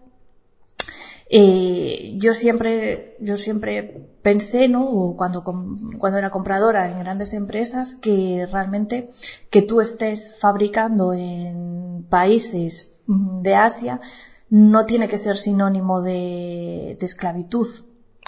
eh, 1.32 2.16
yo 2.18 2.34
siempre, 2.34 3.16
yo 3.20 3.38
siempre 3.38 4.10
pensé, 4.24 4.68
¿no? 4.68 5.14
Cuando, 5.16 5.44
cuando 5.44 6.18
era 6.18 6.32
compradora 6.32 6.90
en 6.90 7.00
grandes 7.00 7.34
empresas, 7.34 7.96
que 7.96 8.48
realmente 8.52 9.10
que 9.52 9.62
tú 9.62 9.80
estés 9.80 10.38
fabricando 10.40 11.14
en 11.14 12.06
países 12.10 12.94
mm, 13.06 13.42
de 13.44 13.56
Asia 13.56 14.02
no 14.50 14.86
tiene 14.88 15.08
que 15.08 15.20
ser 15.20 15.38
sinónimo 15.38 16.02
de, 16.02 16.98
de 17.00 17.06
esclavitud. 17.06 17.68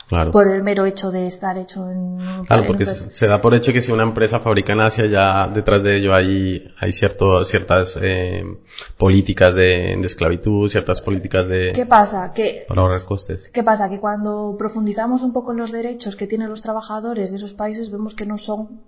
Por 0.10 0.50
el 0.50 0.62
mero 0.62 0.86
hecho 0.86 1.10
de 1.10 1.28
estar 1.28 1.58
hecho 1.58 1.90
en. 1.90 2.46
Claro, 2.46 2.64
porque 2.68 2.86
se, 2.86 3.28
da 3.28 3.42
por 3.42 3.54
hecho 3.54 3.72
que 3.72 3.82
si 3.82 3.94
una 3.94 4.04
empresa 4.04 4.42
fabrica 4.42 4.74
en 4.74 4.82
Asia, 4.82 5.06
ya 5.06 5.48
detrás 5.48 5.84
de 5.84 5.98
ello 5.98 6.14
hay, 6.14 6.68
hay 6.78 6.92
cierto, 6.92 7.46
ciertas 7.46 7.98
eh, 8.02 8.44
políticas 8.98 9.56
de, 9.56 9.96
de, 9.98 10.06
esclavitud, 10.06 10.70
ciertas 10.70 11.00
políticas 11.00 11.48
de. 11.48 11.72
¿Qué 11.74 11.86
pasa? 11.86 12.34
Que, 12.34 12.66
para 12.68 12.82
ahorrar 12.82 13.06
costes. 13.06 13.50
¿Qué 13.54 13.64
pasa? 13.64 13.90
Que 13.90 14.02
cuando 14.02 14.56
profundizamos 14.58 15.24
un 15.24 15.32
poco 15.32 15.54
en 15.54 15.60
los 15.60 15.72
derechos 15.72 16.18
que 16.18 16.28
tienen 16.28 16.50
los 16.50 16.62
trabajadores 16.62 17.30
de 17.30 17.38
esos 17.38 17.54
países, 17.54 17.90
vemos 17.90 18.14
que 18.14 18.26
no 18.26 18.38
son 18.38 18.82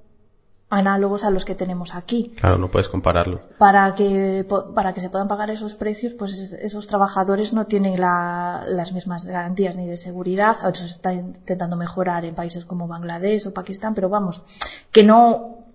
análogos 0.74 1.24
a 1.24 1.30
los 1.30 1.46
que 1.46 1.56
tenemos 1.56 1.96
aquí. 1.96 2.34
Claro, 2.38 2.58
no 2.58 2.70
puedes 2.70 2.90
compararlo. 2.90 3.42
Para 3.58 3.94
que, 3.96 4.46
para 4.76 4.94
que 4.94 5.00
se 5.00 5.10
puedan 5.10 5.28
pagar 5.28 5.50
esos 5.50 5.76
precios, 5.76 6.14
pues 6.14 6.54
esos 6.54 6.88
trabajadores 6.88 7.54
no 7.54 7.68
tienen 7.68 8.00
la, 8.00 8.64
las 8.68 8.92
mismas 8.94 9.28
garantías 9.28 9.78
ni 9.78 9.88
de 9.88 9.98
seguridad. 9.98 10.56
Ahora 10.62 10.76
se 10.76 10.86
está 10.86 11.14
intentando 11.14 11.78
mejorar 11.78 12.26
en 12.26 12.36
países 12.36 12.66
como 12.66 12.88
Bangladesh 12.88 13.48
o 13.48 13.54
Pakistán, 13.54 13.94
pero 13.94 14.10
vamos, 14.10 14.44
que 14.92 15.04
no, 15.04 15.66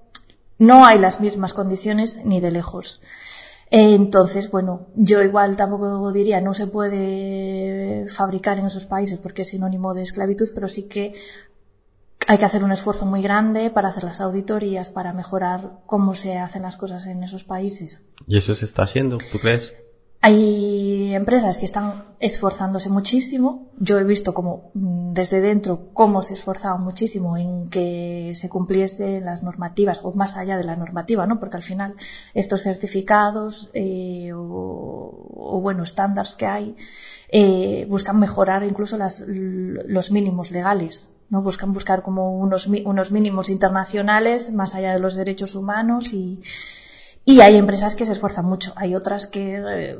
no 0.58 0.84
hay 0.84 0.98
las 0.98 1.20
mismas 1.20 1.54
condiciones 1.54 2.20
ni 2.24 2.40
de 2.40 2.50
lejos. 2.50 3.00
Entonces, 3.70 4.50
bueno, 4.50 4.86
yo 4.94 5.22
igual 5.22 5.56
tampoco 5.56 6.10
diría 6.10 6.40
no 6.40 6.54
se 6.54 6.66
puede 6.66 8.08
fabricar 8.08 8.58
en 8.58 8.66
esos 8.66 8.86
países 8.86 9.18
porque 9.18 9.42
es 9.42 9.48
sinónimo 9.48 9.92
de 9.92 10.02
esclavitud, 10.02 10.48
pero 10.54 10.68
sí 10.68 10.84
que 10.84 11.12
hay 12.28 12.36
que 12.36 12.44
hacer 12.44 12.62
un 12.62 12.72
esfuerzo 12.72 13.06
muy 13.06 13.22
grande 13.22 13.70
para 13.70 13.88
hacer 13.88 14.04
las 14.04 14.20
auditorías, 14.20 14.90
para 14.90 15.14
mejorar 15.14 15.80
cómo 15.86 16.14
se 16.14 16.36
hacen 16.36 16.60
las 16.60 16.76
cosas 16.76 17.06
en 17.06 17.22
esos 17.22 17.42
países. 17.42 18.02
¿Y 18.26 18.36
eso 18.36 18.54
se 18.54 18.66
está 18.66 18.82
haciendo, 18.82 19.16
tú 19.16 19.38
crees? 19.38 19.72
Hay 20.20 21.14
empresas 21.14 21.56
que 21.56 21.64
están 21.64 22.04
esforzándose 22.20 22.90
muchísimo. 22.90 23.70
Yo 23.78 23.98
he 23.98 24.04
visto 24.04 24.34
como 24.34 24.70
mm, 24.74 25.14
desde 25.14 25.40
dentro 25.40 25.88
cómo 25.94 26.20
se 26.20 26.34
esforzaban 26.34 26.82
muchísimo 26.82 27.38
en 27.38 27.70
que 27.70 28.32
se 28.34 28.50
cumpliesen 28.50 29.24
las 29.24 29.42
normativas 29.42 30.00
o 30.02 30.12
más 30.12 30.36
allá 30.36 30.58
de 30.58 30.64
la 30.64 30.76
normativa, 30.76 31.26
¿no? 31.26 31.40
Porque 31.40 31.56
al 31.56 31.62
final 31.62 31.94
estos 32.34 32.62
certificados 32.62 33.70
eh, 33.72 34.34
o, 34.34 35.28
o, 35.34 35.60
bueno 35.62 35.82
estándares 35.82 36.36
que 36.36 36.46
hay 36.46 36.76
eh, 37.30 37.86
buscan 37.88 38.20
mejorar 38.20 38.64
incluso 38.64 38.98
las, 38.98 39.24
los 39.26 40.10
mínimos 40.10 40.50
legales 40.50 41.08
¿no? 41.30 41.42
Buscan 41.42 41.72
buscar 41.72 42.02
como 42.02 42.36
unos, 42.38 42.66
unos 42.66 43.12
mínimos 43.12 43.48
internacionales 43.48 44.52
más 44.52 44.74
allá 44.74 44.92
de 44.92 45.00
los 45.00 45.14
derechos 45.14 45.54
humanos 45.54 46.12
y, 46.12 46.40
y 47.28 47.42
hay 47.42 47.56
empresas 47.56 47.94
que 47.94 48.06
se 48.06 48.12
esfuerzan 48.12 48.46
mucho, 48.46 48.72
hay 48.74 48.94
otras 48.94 49.26
que 49.26 49.56
eh, 49.56 49.98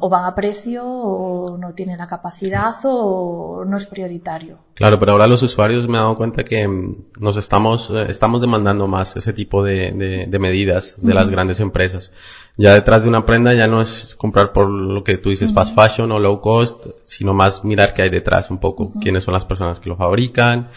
o 0.00 0.08
van 0.08 0.24
a 0.24 0.36
precio 0.36 0.84
o 0.86 1.56
no 1.58 1.74
tienen 1.74 1.98
la 1.98 2.06
capacidad 2.06 2.72
o 2.84 3.64
no 3.66 3.76
es 3.76 3.86
prioritario. 3.86 4.56
Claro, 4.74 5.00
pero 5.00 5.12
ahora 5.12 5.26
los 5.26 5.42
usuarios 5.42 5.88
me 5.88 5.96
he 5.96 6.00
dado 6.00 6.16
cuenta 6.16 6.44
que 6.44 6.68
mm, 6.68 7.06
nos 7.18 7.36
estamos, 7.38 7.90
eh, 7.90 8.06
estamos 8.08 8.40
demandando 8.40 8.86
más 8.86 9.16
ese 9.16 9.32
tipo 9.32 9.64
de, 9.64 10.26
de, 10.28 10.38
medidas 10.38 10.96
de 10.98 11.14
las 11.14 11.30
grandes 11.30 11.58
empresas. 11.58 12.12
Ya 12.58 12.74
detrás 12.74 13.02
de 13.02 13.08
una 13.08 13.26
prenda 13.26 13.52
ya 13.54 13.66
no 13.66 13.80
es 13.80 14.14
comprar 14.14 14.52
por 14.52 14.68
lo 14.68 15.02
que 15.02 15.16
tú 15.16 15.30
dices 15.30 15.52
fast 15.52 15.74
fashion 15.74 16.12
o 16.12 16.18
low 16.18 16.40
cost, 16.40 16.86
sino 17.04 17.34
más 17.34 17.64
mirar 17.64 17.94
qué 17.94 18.02
hay 18.02 18.10
detrás 18.10 18.50
un 18.50 18.58
poco, 18.58 18.92
quiénes 19.00 19.24
son 19.24 19.34
las 19.34 19.44
personas 19.44 19.80
que 19.80 19.88
lo 19.88 19.96
fabrican, 19.96 20.68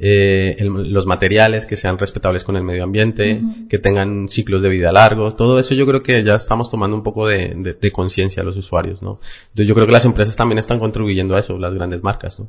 eh, 0.00 0.56
los 0.60 1.06
materiales 1.06 1.66
que 1.66 1.76
sean 1.76 1.98
respetables 1.98 2.44
con 2.44 2.56
el 2.56 2.62
medio 2.62 2.84
ambiente, 2.84 3.40
que 3.68 3.78
tengan 3.78 4.28
ciclos 4.28 4.62
de 4.62 4.68
vida 4.68 4.75
largos, 4.80 5.36
todo 5.36 5.58
eso 5.58 5.74
yo 5.74 5.86
creo 5.86 6.02
que 6.02 6.22
ya 6.24 6.34
estamos 6.34 6.70
tomando 6.70 6.96
un 6.96 7.02
poco 7.02 7.26
de, 7.26 7.92
conciencia 7.92 8.42
los 8.42 8.56
usuarios, 8.56 9.02
¿no? 9.02 9.18
Entonces 9.48 9.68
yo 9.68 9.74
creo 9.74 9.86
que 9.86 9.92
las 9.92 10.04
empresas 10.04 10.36
también 10.36 10.58
están 10.58 10.78
contribuyendo 10.78 11.36
a 11.36 11.38
eso, 11.38 11.58
las 11.58 11.74
grandes 11.74 12.02
marcas, 12.02 12.40
¿no? 12.40 12.48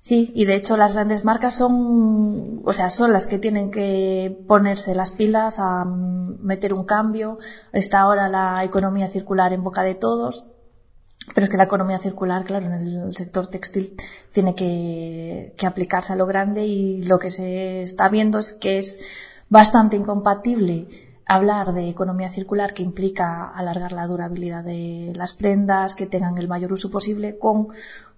Sí, 0.00 0.30
y 0.34 0.44
de 0.44 0.54
hecho 0.54 0.76
las 0.76 0.94
grandes 0.94 1.24
marcas 1.24 1.56
son, 1.56 2.62
o 2.64 2.72
sea, 2.72 2.88
son 2.88 3.12
las 3.12 3.26
que 3.26 3.38
tienen 3.38 3.70
que 3.70 4.44
ponerse 4.46 4.94
las 4.94 5.10
pilas 5.10 5.58
a 5.58 5.84
meter 5.84 6.72
un 6.72 6.84
cambio. 6.84 7.38
Está 7.72 8.00
ahora 8.00 8.28
la 8.28 8.62
economía 8.62 9.08
circular 9.08 9.52
en 9.52 9.64
boca 9.64 9.82
de 9.82 9.96
todos, 9.96 10.44
pero 11.34 11.44
es 11.44 11.50
que 11.50 11.56
la 11.56 11.64
economía 11.64 11.98
circular, 11.98 12.44
claro, 12.44 12.66
en 12.66 12.74
el 12.74 13.14
sector 13.14 13.48
textil 13.48 13.96
tiene 14.32 14.54
que, 14.54 15.54
que 15.56 15.66
aplicarse 15.66 16.12
a 16.12 16.16
lo 16.16 16.26
grande 16.26 16.64
y 16.64 17.02
lo 17.04 17.18
que 17.18 17.30
se 17.30 17.82
está 17.82 18.08
viendo 18.08 18.38
es 18.38 18.52
que 18.52 18.78
es 18.78 19.00
bastante 19.48 19.96
incompatible 19.96 20.86
hablar 21.28 21.74
de 21.74 21.88
economía 21.90 22.30
circular 22.30 22.72
que 22.72 22.82
implica 22.82 23.50
alargar 23.50 23.92
la 23.92 24.06
durabilidad 24.06 24.64
de 24.64 25.12
las 25.14 25.34
prendas, 25.34 25.94
que 25.94 26.06
tengan 26.06 26.38
el 26.38 26.48
mayor 26.48 26.72
uso 26.72 26.90
posible, 26.90 27.38
con 27.38 27.68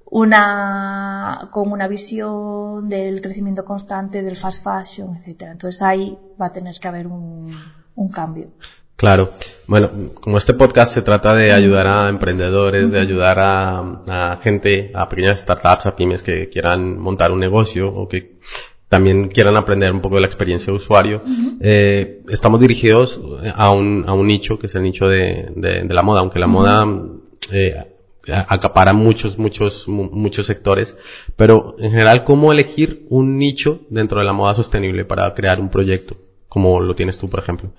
una, 0.05 1.49
con 1.51 1.73
una 1.73 1.89
visión 1.89 2.89
del 2.89 3.21
crecimiento 3.21 3.65
constante 3.65 4.23
del 4.23 4.37
fast 4.37 4.65
fashion, 4.65 5.17
etcétera. 5.17 5.53
Entonces 5.53 5.83
ahí 5.83 6.17
va 6.41 6.47
a 6.47 6.53
tener 6.53 6.79
que 6.79 6.89
haber 6.89 7.09
un, 7.09 7.53
un 7.97 8.09
cambio. 8.11 8.53
Claro. 8.95 9.31
Bueno, 9.67 9.89
como 10.21 10.37
este 10.37 10.55
podcast 10.55 10.93
se 10.93 11.03
trata 11.03 11.35
de 11.35 11.53
ayudar 11.53 11.87
a 11.87 12.09
emprendedores, 12.11 12.93
de 12.93 13.01
ayudar 13.01 13.39
a, 13.41 13.79
a, 14.07 14.37
gente, 14.43 14.93
a 14.95 15.09
pequeñas 15.09 15.41
startups, 15.41 15.87
a 15.87 15.97
pymes 15.97 16.23
que 16.23 16.49
quieran 16.49 16.99
montar 16.99 17.33
un 17.33 17.41
negocio 17.41 17.89
o 17.89 18.07
que 18.09 18.39
también 18.91 19.29
quieran 19.29 19.57
aprender 19.57 19.93
un 19.93 20.01
poco 20.01 20.17
de 20.17 20.23
la 20.23 20.27
experiencia 20.27 20.73
de 20.73 20.77
usuario, 20.77 21.23
eh, 21.61 22.23
estamos 22.29 22.59
dirigidos 22.59 23.21
a 23.55 23.71
un, 23.71 24.05
a 24.09 24.13
un 24.15 24.27
nicho 24.27 24.59
que 24.59 24.67
es 24.67 24.75
el 24.75 24.83
nicho 24.83 25.07
de, 25.07 25.53
de, 25.55 25.85
de 25.85 25.95
la 25.95 26.03
moda, 26.03 26.21
aunque 26.21 26.41
la 26.41 26.49
moda 26.49 26.85
eh, 27.53 27.85
acapara 28.27 28.93
muchos, 28.93 29.39
muchos, 29.39 29.87
muchos 29.87 30.45
sectores, 30.45 30.97
pero 31.37 31.77
en 31.79 31.93
general, 31.93 32.25
¿cómo 32.25 32.51
elegir 32.51 33.07
un 33.11 33.39
nicho 33.39 33.83
dentro 33.91 34.19
de 34.19 34.25
la 34.25 34.33
moda 34.33 34.55
sostenible 34.55 35.05
para 35.05 35.33
crear 35.35 35.61
un 35.61 35.71
proyecto, 35.71 36.17
como 36.49 36.81
lo 36.81 36.97
tienes 36.97 37.17
tú, 37.17 37.31
por 37.31 37.39
ejemplo? 37.39 37.71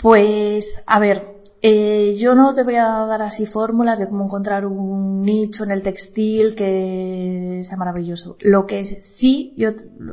Pues, 0.00 0.82
a 0.86 0.98
ver, 0.98 1.37
eh, 1.60 2.14
yo 2.16 2.34
no 2.34 2.54
te 2.54 2.62
voy 2.62 2.76
a 2.76 2.86
dar 3.06 3.22
así 3.22 3.44
fórmulas 3.44 3.98
de 3.98 4.08
cómo 4.08 4.24
encontrar 4.24 4.64
un 4.66 5.22
nicho 5.22 5.64
en 5.64 5.70
el 5.70 5.82
textil 5.82 6.54
que 6.54 7.62
sea 7.64 7.76
maravilloso. 7.76 8.36
Lo 8.40 8.66
que 8.66 8.84
sí, 8.84 9.54
yo 9.56 9.70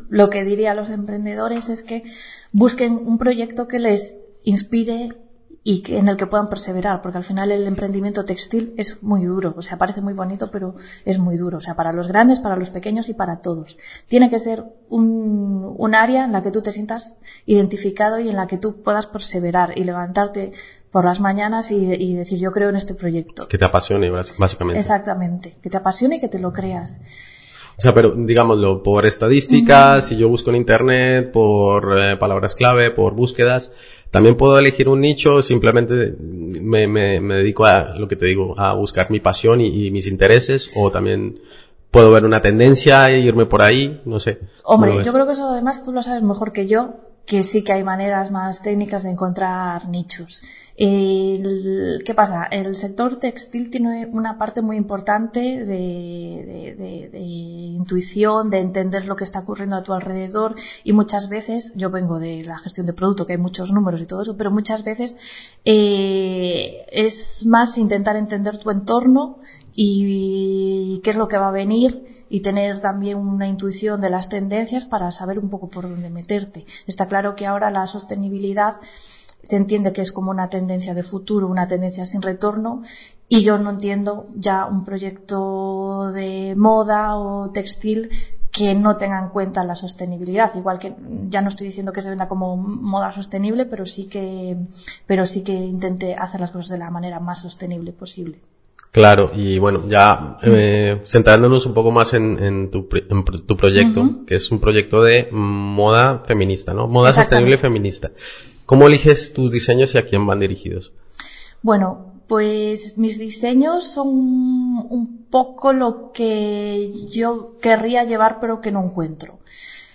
lo 0.09 0.29
que 0.29 0.43
diría 0.43 0.71
a 0.71 0.75
los 0.75 0.89
emprendedores 0.89 1.69
es 1.69 1.83
que 1.83 2.03
busquen 2.51 2.93
un 2.93 3.17
proyecto 3.17 3.67
que 3.67 3.79
les 3.79 4.17
inspire 4.43 5.24
y 5.67 5.81
que, 5.81 5.97
en 5.97 6.07
el 6.07 6.15
que 6.15 6.27
puedan 6.27 6.47
perseverar, 6.47 7.01
porque 7.01 7.17
al 7.17 7.23
final 7.23 7.51
el 7.51 7.65
emprendimiento 7.65 8.23
textil 8.23 8.75
es 8.77 9.01
muy 9.01 9.25
duro, 9.25 9.55
o 9.57 9.63
sea, 9.63 9.79
parece 9.79 9.99
muy 9.99 10.13
bonito, 10.13 10.51
pero 10.51 10.75
es 11.05 11.17
muy 11.17 11.37
duro, 11.37 11.57
o 11.57 11.59
sea, 11.59 11.75
para 11.75 11.91
los 11.91 12.07
grandes, 12.07 12.39
para 12.39 12.55
los 12.55 12.69
pequeños 12.69 13.09
y 13.09 13.15
para 13.15 13.41
todos. 13.41 13.75
Tiene 14.07 14.29
que 14.29 14.37
ser 14.37 14.63
un, 14.89 15.73
un 15.75 15.95
área 15.95 16.25
en 16.25 16.33
la 16.33 16.43
que 16.43 16.51
tú 16.51 16.61
te 16.61 16.71
sientas 16.71 17.15
identificado 17.47 18.19
y 18.19 18.29
en 18.29 18.35
la 18.35 18.45
que 18.45 18.59
tú 18.59 18.83
puedas 18.83 19.07
perseverar 19.07 19.75
y 19.75 19.85
levantarte 19.85 20.51
por 20.91 21.03
las 21.03 21.19
mañanas 21.19 21.71
y, 21.71 21.77
y 21.77 22.13
decir 22.13 22.37
yo 22.37 22.51
creo 22.51 22.69
en 22.69 22.75
este 22.75 22.93
proyecto. 22.93 23.47
Que 23.47 23.57
te 23.57 23.65
apasione, 23.65 24.11
básicamente. 24.11 24.79
Exactamente, 24.79 25.55
que 25.63 25.71
te 25.71 25.77
apasione 25.77 26.17
y 26.17 26.19
que 26.19 26.29
te 26.29 26.37
lo 26.37 26.53
creas. 26.53 27.01
O 27.77 27.81
sea, 27.81 27.93
pero 27.93 28.11
digámoslo, 28.11 28.83
por 28.83 29.05
estadísticas, 29.05 30.05
si 30.05 30.15
yo 30.15 30.29
busco 30.29 30.49
en 30.49 30.55
internet, 30.57 31.31
por 31.31 31.97
eh, 31.99 32.15
palabras 32.15 32.55
clave, 32.55 32.91
por 32.91 33.15
búsquedas, 33.15 33.73
también 34.15 34.37
puedo 34.37 34.57
elegir 34.57 34.87
un 34.87 35.01
nicho, 35.01 35.41
simplemente 35.41 36.15
me, 36.17 36.87
me, 36.87 37.19
me 37.19 37.35
dedico 37.35 37.65
a 37.65 37.95
lo 37.97 38.07
que 38.07 38.15
te 38.15 38.25
digo, 38.25 38.57
a 38.57 38.73
buscar 38.73 39.11
mi 39.11 39.19
pasión 39.19 39.59
y, 39.59 39.87
y, 39.87 39.91
mis 39.91 40.07
intereses, 40.07 40.71
o 40.77 40.89
también 40.89 41.41
puedo 41.91 42.11
ver 42.11 42.23
una 42.23 42.41
tendencia 42.41 43.11
e 43.11 43.19
irme 43.19 43.45
por 43.45 43.61
ahí, 43.61 44.01
no 44.05 44.21
sé. 44.21 44.39
Hombre, 44.63 45.03
yo 45.03 45.11
creo 45.11 45.25
que 45.25 45.33
eso 45.33 45.49
además 45.49 45.83
tú 45.83 45.91
lo 45.91 46.01
sabes 46.01 46.23
mejor 46.23 46.53
que 46.53 46.65
yo. 46.65 46.93
Que 47.25 47.43
sí 47.43 47.63
que 47.63 47.73
hay 47.73 47.83
maneras 47.83 48.31
más 48.31 48.61
técnicas 48.61 49.03
de 49.03 49.09
encontrar 49.09 49.87
nichos. 49.89 50.43
¿Qué 50.77 52.13
pasa? 52.15 52.45
El 52.45 52.75
sector 52.75 53.17
textil 53.17 53.69
tiene 53.69 54.05
una 54.07 54.37
parte 54.37 54.61
muy 54.61 54.77
importante 54.77 55.63
de, 55.65 56.75
intuición, 57.73 58.49
de 58.49 58.59
entender 58.59 59.07
lo 59.07 59.15
que 59.15 59.23
está 59.23 59.39
ocurriendo 59.39 59.75
a 59.77 59.83
tu 59.83 59.93
alrededor 59.93 60.55
y 60.83 60.93
muchas 60.93 61.29
veces, 61.29 61.73
yo 61.75 61.89
vengo 61.89 62.19
de 62.19 62.43
la 62.43 62.57
gestión 62.59 62.85
de 62.85 62.93
producto, 62.93 63.25
que 63.25 63.33
hay 63.33 63.39
muchos 63.39 63.71
números 63.71 64.01
y 64.01 64.05
todo 64.05 64.21
eso, 64.21 64.37
pero 64.37 64.51
muchas 64.51 64.83
veces 64.83 65.15
eh, 65.63 66.85
es 66.91 67.45
más 67.45 67.77
intentar 67.77 68.17
entender 68.17 68.57
tu 68.57 68.69
entorno 68.69 69.39
y 69.73 71.01
qué 71.03 71.09
es 71.09 71.15
lo 71.15 71.27
que 71.27 71.37
va 71.37 71.49
a 71.49 71.51
venir 71.51 72.05
y 72.29 72.41
tener 72.41 72.79
también 72.79 73.17
una 73.17 73.47
intuición 73.47 74.01
de 74.01 74.09
las 74.09 74.29
tendencias 74.29 74.85
para 74.85 75.11
saber 75.11 75.39
un 75.39 75.49
poco 75.49 75.69
por 75.69 75.87
dónde 75.89 76.09
meterte. 76.09 76.65
Está 76.87 77.07
claro 77.07 77.35
que 77.35 77.45
ahora 77.45 77.71
la 77.71 77.87
sostenibilidad 77.87 78.79
se 79.43 79.57
entiende 79.57 79.93
que 79.93 80.01
es 80.01 80.11
como 80.11 80.31
una 80.31 80.47
tendencia 80.47 80.93
de 80.93 81.03
futuro, 81.03 81.47
una 81.47 81.67
tendencia 81.67 82.05
sin 82.05 82.21
retorno 82.21 82.81
y 83.29 83.43
yo 83.43 83.57
no 83.57 83.69
entiendo 83.69 84.23
ya 84.35 84.65
un 84.65 84.83
proyecto 84.83 86.11
de 86.11 86.55
moda 86.57 87.17
o 87.17 87.51
textil 87.51 88.09
que 88.51 88.73
no 88.73 88.95
tenga 88.95 89.19
en 89.19 89.29
cuenta 89.29 89.63
la 89.63 89.75
sostenibilidad. 89.75 90.49
Igual 90.55 90.79
que 90.79 90.95
ya 91.25 91.41
no 91.41 91.49
estoy 91.49 91.67
diciendo 91.67 91.91
que 91.91 92.01
se 92.01 92.09
venda 92.09 92.29
como 92.29 92.55
moda 92.55 93.11
sostenible, 93.11 93.65
pero 93.65 93.85
sí 93.85 94.05
que, 94.05 94.57
pero 95.05 95.25
sí 95.25 95.43
que 95.43 95.53
intente 95.53 96.15
hacer 96.15 96.39
las 96.39 96.51
cosas 96.51 96.69
de 96.69 96.77
la 96.77 96.89
manera 96.89 97.19
más 97.19 97.41
sostenible 97.41 97.91
posible. 97.91 98.39
Claro, 98.95 99.29
y 99.35 99.59
bueno, 99.59 99.81
ya 99.89 100.37
eh, 100.41 101.01
centrándonos 101.05 101.65
un 101.65 101.73
poco 101.73 101.91
más 101.91 102.13
en, 102.13 102.71
tu, 102.71 102.87
tu, 103.45 103.57
proyecto, 103.57 104.25
que 104.25 104.35
es 104.35 104.49
un 104.51 104.61
proyecto 104.61 105.03
de 105.03 105.27
moda 105.33 106.23
feminista, 106.25 106.73
¿no? 106.73 106.87
Moda 106.87 107.11
sostenible 107.11 107.57
feminista. 107.57 108.11
¿Cómo 108.65 108.87
eliges 108.87 109.33
tus 109.33 109.51
diseños 109.51 109.93
y 109.93 109.97
a 109.97 110.07
quién 110.07 110.25
van 110.25 110.39
dirigidos? 110.39 110.93
Bueno, 111.61 112.21
pues 112.27 112.97
mis 112.97 113.19
diseños 113.19 113.85
son 113.85 114.07
un 114.07 115.25
poco 115.29 115.73
lo 115.73 116.13
que 116.13 116.89
yo 117.09 117.57
querría 117.59 118.05
llevar 118.05 118.39
pero 118.39 118.61
que 118.61 118.71
no 118.71 118.81
encuentro. 118.81 119.39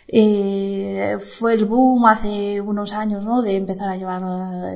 Eh, 0.09 1.16
fue 1.19 1.54
el 1.54 1.64
boom 1.64 2.04
hace 2.04 2.61
unos 2.61 2.92
años, 2.92 3.25
¿no? 3.25 3.40
De 3.40 3.57
empezar 3.57 3.88
a 3.88 3.97
llevar 3.97 4.21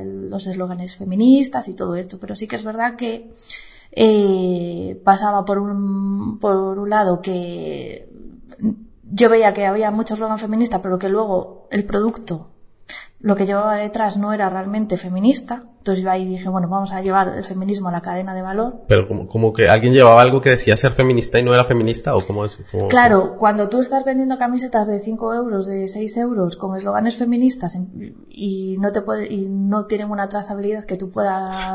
los 0.06 0.46
eslóganes 0.46 0.96
feministas 0.96 1.68
y 1.68 1.74
todo 1.74 1.94
esto, 1.96 2.18
pero 2.18 2.34
sí 2.34 2.46
que 2.46 2.56
es 2.56 2.64
verdad 2.64 2.96
que 2.96 3.28
eh, 3.96 5.00
pasaba 5.04 5.44
por 5.44 5.58
un, 5.58 6.38
por 6.38 6.78
un 6.78 6.90
lado 6.90 7.22
que 7.22 8.08
yo 9.10 9.28
veía 9.30 9.54
que 9.54 9.66
había 9.66 9.90
mucho 9.90 10.14
eslogan 10.14 10.38
feminista, 10.38 10.82
pero 10.82 10.98
que 10.98 11.08
luego 11.08 11.68
el 11.70 11.84
producto 11.84 12.50
lo 13.24 13.36
que 13.36 13.46
llevaba 13.46 13.76
detrás 13.76 14.18
no 14.18 14.34
era 14.34 14.50
realmente 14.50 14.98
feminista. 14.98 15.62
Entonces 15.78 16.02
yo 16.02 16.10
ahí 16.10 16.26
dije, 16.26 16.48
bueno, 16.48 16.68
vamos 16.68 16.92
a 16.92 17.02
llevar 17.02 17.28
el 17.28 17.44
feminismo 17.44 17.88
a 17.88 17.92
la 17.92 18.00
cadena 18.00 18.34
de 18.34 18.40
valor. 18.40 18.84
Pero 18.88 19.06
como, 19.06 19.28
como 19.28 19.52
que 19.52 19.68
alguien 19.68 19.92
llevaba 19.92 20.20
algo 20.22 20.40
que 20.40 20.50
decía 20.50 20.76
ser 20.78 20.92
feminista 20.92 21.38
y 21.38 21.42
no 21.42 21.52
era 21.52 21.64
feminista, 21.64 22.16
o 22.16 22.26
cómo 22.26 22.44
es. 22.44 22.58
claro, 22.88 23.36
cuando 23.38 23.68
tú 23.68 23.80
estás 23.80 24.04
vendiendo 24.04 24.38
camisetas 24.38 24.86
de 24.86 24.98
5 24.98 25.34
euros, 25.34 25.66
de 25.66 25.88
6 25.88 26.16
euros, 26.18 26.56
con 26.56 26.76
eslóganes 26.76 27.16
feministas 27.16 27.78
y 28.28 28.76
no 28.78 28.92
te 28.92 29.02
puede, 29.02 29.30
y 29.30 29.48
no 29.48 29.84
tienen 29.84 30.10
una 30.10 30.28
trazabilidad 30.28 30.84
que 30.84 30.96
tú 30.96 31.10
puedas. 31.10 31.32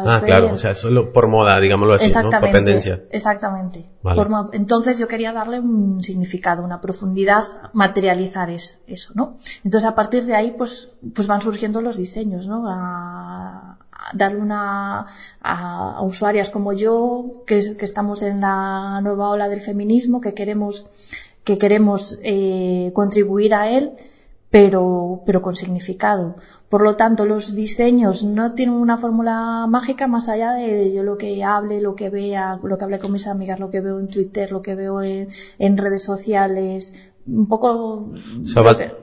Ah, 0.07 0.21
claro, 0.23 0.53
o 0.53 0.57
sea, 0.57 0.73
solo 0.73 1.13
por 1.13 1.27
moda, 1.27 1.59
digámoslo 1.59 1.93
así, 1.93 2.07
exactamente, 2.07 2.47
por 2.47 2.51
tendencia. 2.51 3.03
Exactamente. 3.11 3.89
entonces 4.53 4.97
yo 4.97 5.07
quería 5.07 5.33
darle 5.33 5.59
un 5.59 6.01
significado, 6.01 6.63
una 6.63 6.81
profundidad, 6.81 7.43
materializar 7.73 8.49
eso, 8.49 9.11
¿no? 9.13 9.37
Entonces 9.63 9.87
a 9.87 9.93
partir 9.93 10.25
de 10.25 10.35
ahí, 10.35 10.55
pues, 10.57 10.97
pues 11.13 11.27
van 11.27 11.38
surgiendo 11.41 11.81
los 11.81 11.97
diseños, 11.97 12.47
¿no? 12.47 12.65
A, 12.67 13.77
darle 14.13 14.39
una 14.39 15.05
a, 15.41 16.01
usuarias 16.03 16.49
como 16.49 16.73
yo 16.73 17.31
que, 17.45 17.75
que, 17.77 17.85
estamos 17.85 18.21
en 18.21 18.41
la 18.41 19.01
nueva 19.01 19.29
ola 19.29 19.49
del 19.49 19.61
feminismo 19.61 20.21
que 20.21 20.33
queremos 20.33 20.85
que 21.43 21.57
queremos 21.57 22.19
eh, 22.23 22.91
contribuir 22.93 23.53
a 23.53 23.69
él 23.69 23.93
pero 24.51 25.21
pero 25.25 25.41
con 25.41 25.55
significado 25.55 26.35
por 26.69 26.81
lo 26.81 26.95
tanto 26.95 27.25
los 27.25 27.55
diseños 27.55 28.23
no 28.23 28.53
tienen 28.53 28.75
una 28.75 28.97
fórmula 28.97 29.67
mágica 29.67 30.07
más 30.07 30.27
allá 30.27 30.53
de 30.53 30.91
yo 30.91 31.03
lo 31.03 31.17
que 31.17 31.43
hable 31.43 31.81
lo 31.81 31.95
que 31.95 32.09
vea 32.09 32.57
lo 32.63 32.77
que 32.77 32.83
hable 32.83 32.99
con 32.99 33.11
mis 33.11 33.27
amigas 33.27 33.59
lo 33.59 33.69
que 33.69 33.81
veo 33.81 33.99
en 33.99 34.07
Twitter 34.07 34.51
lo 34.51 34.61
que 34.61 34.73
veo 34.75 35.01
en, 35.01 35.27
en 35.59 35.77
redes 35.77 36.03
sociales 36.03 37.11
un 37.27 37.47
poco 37.47 38.11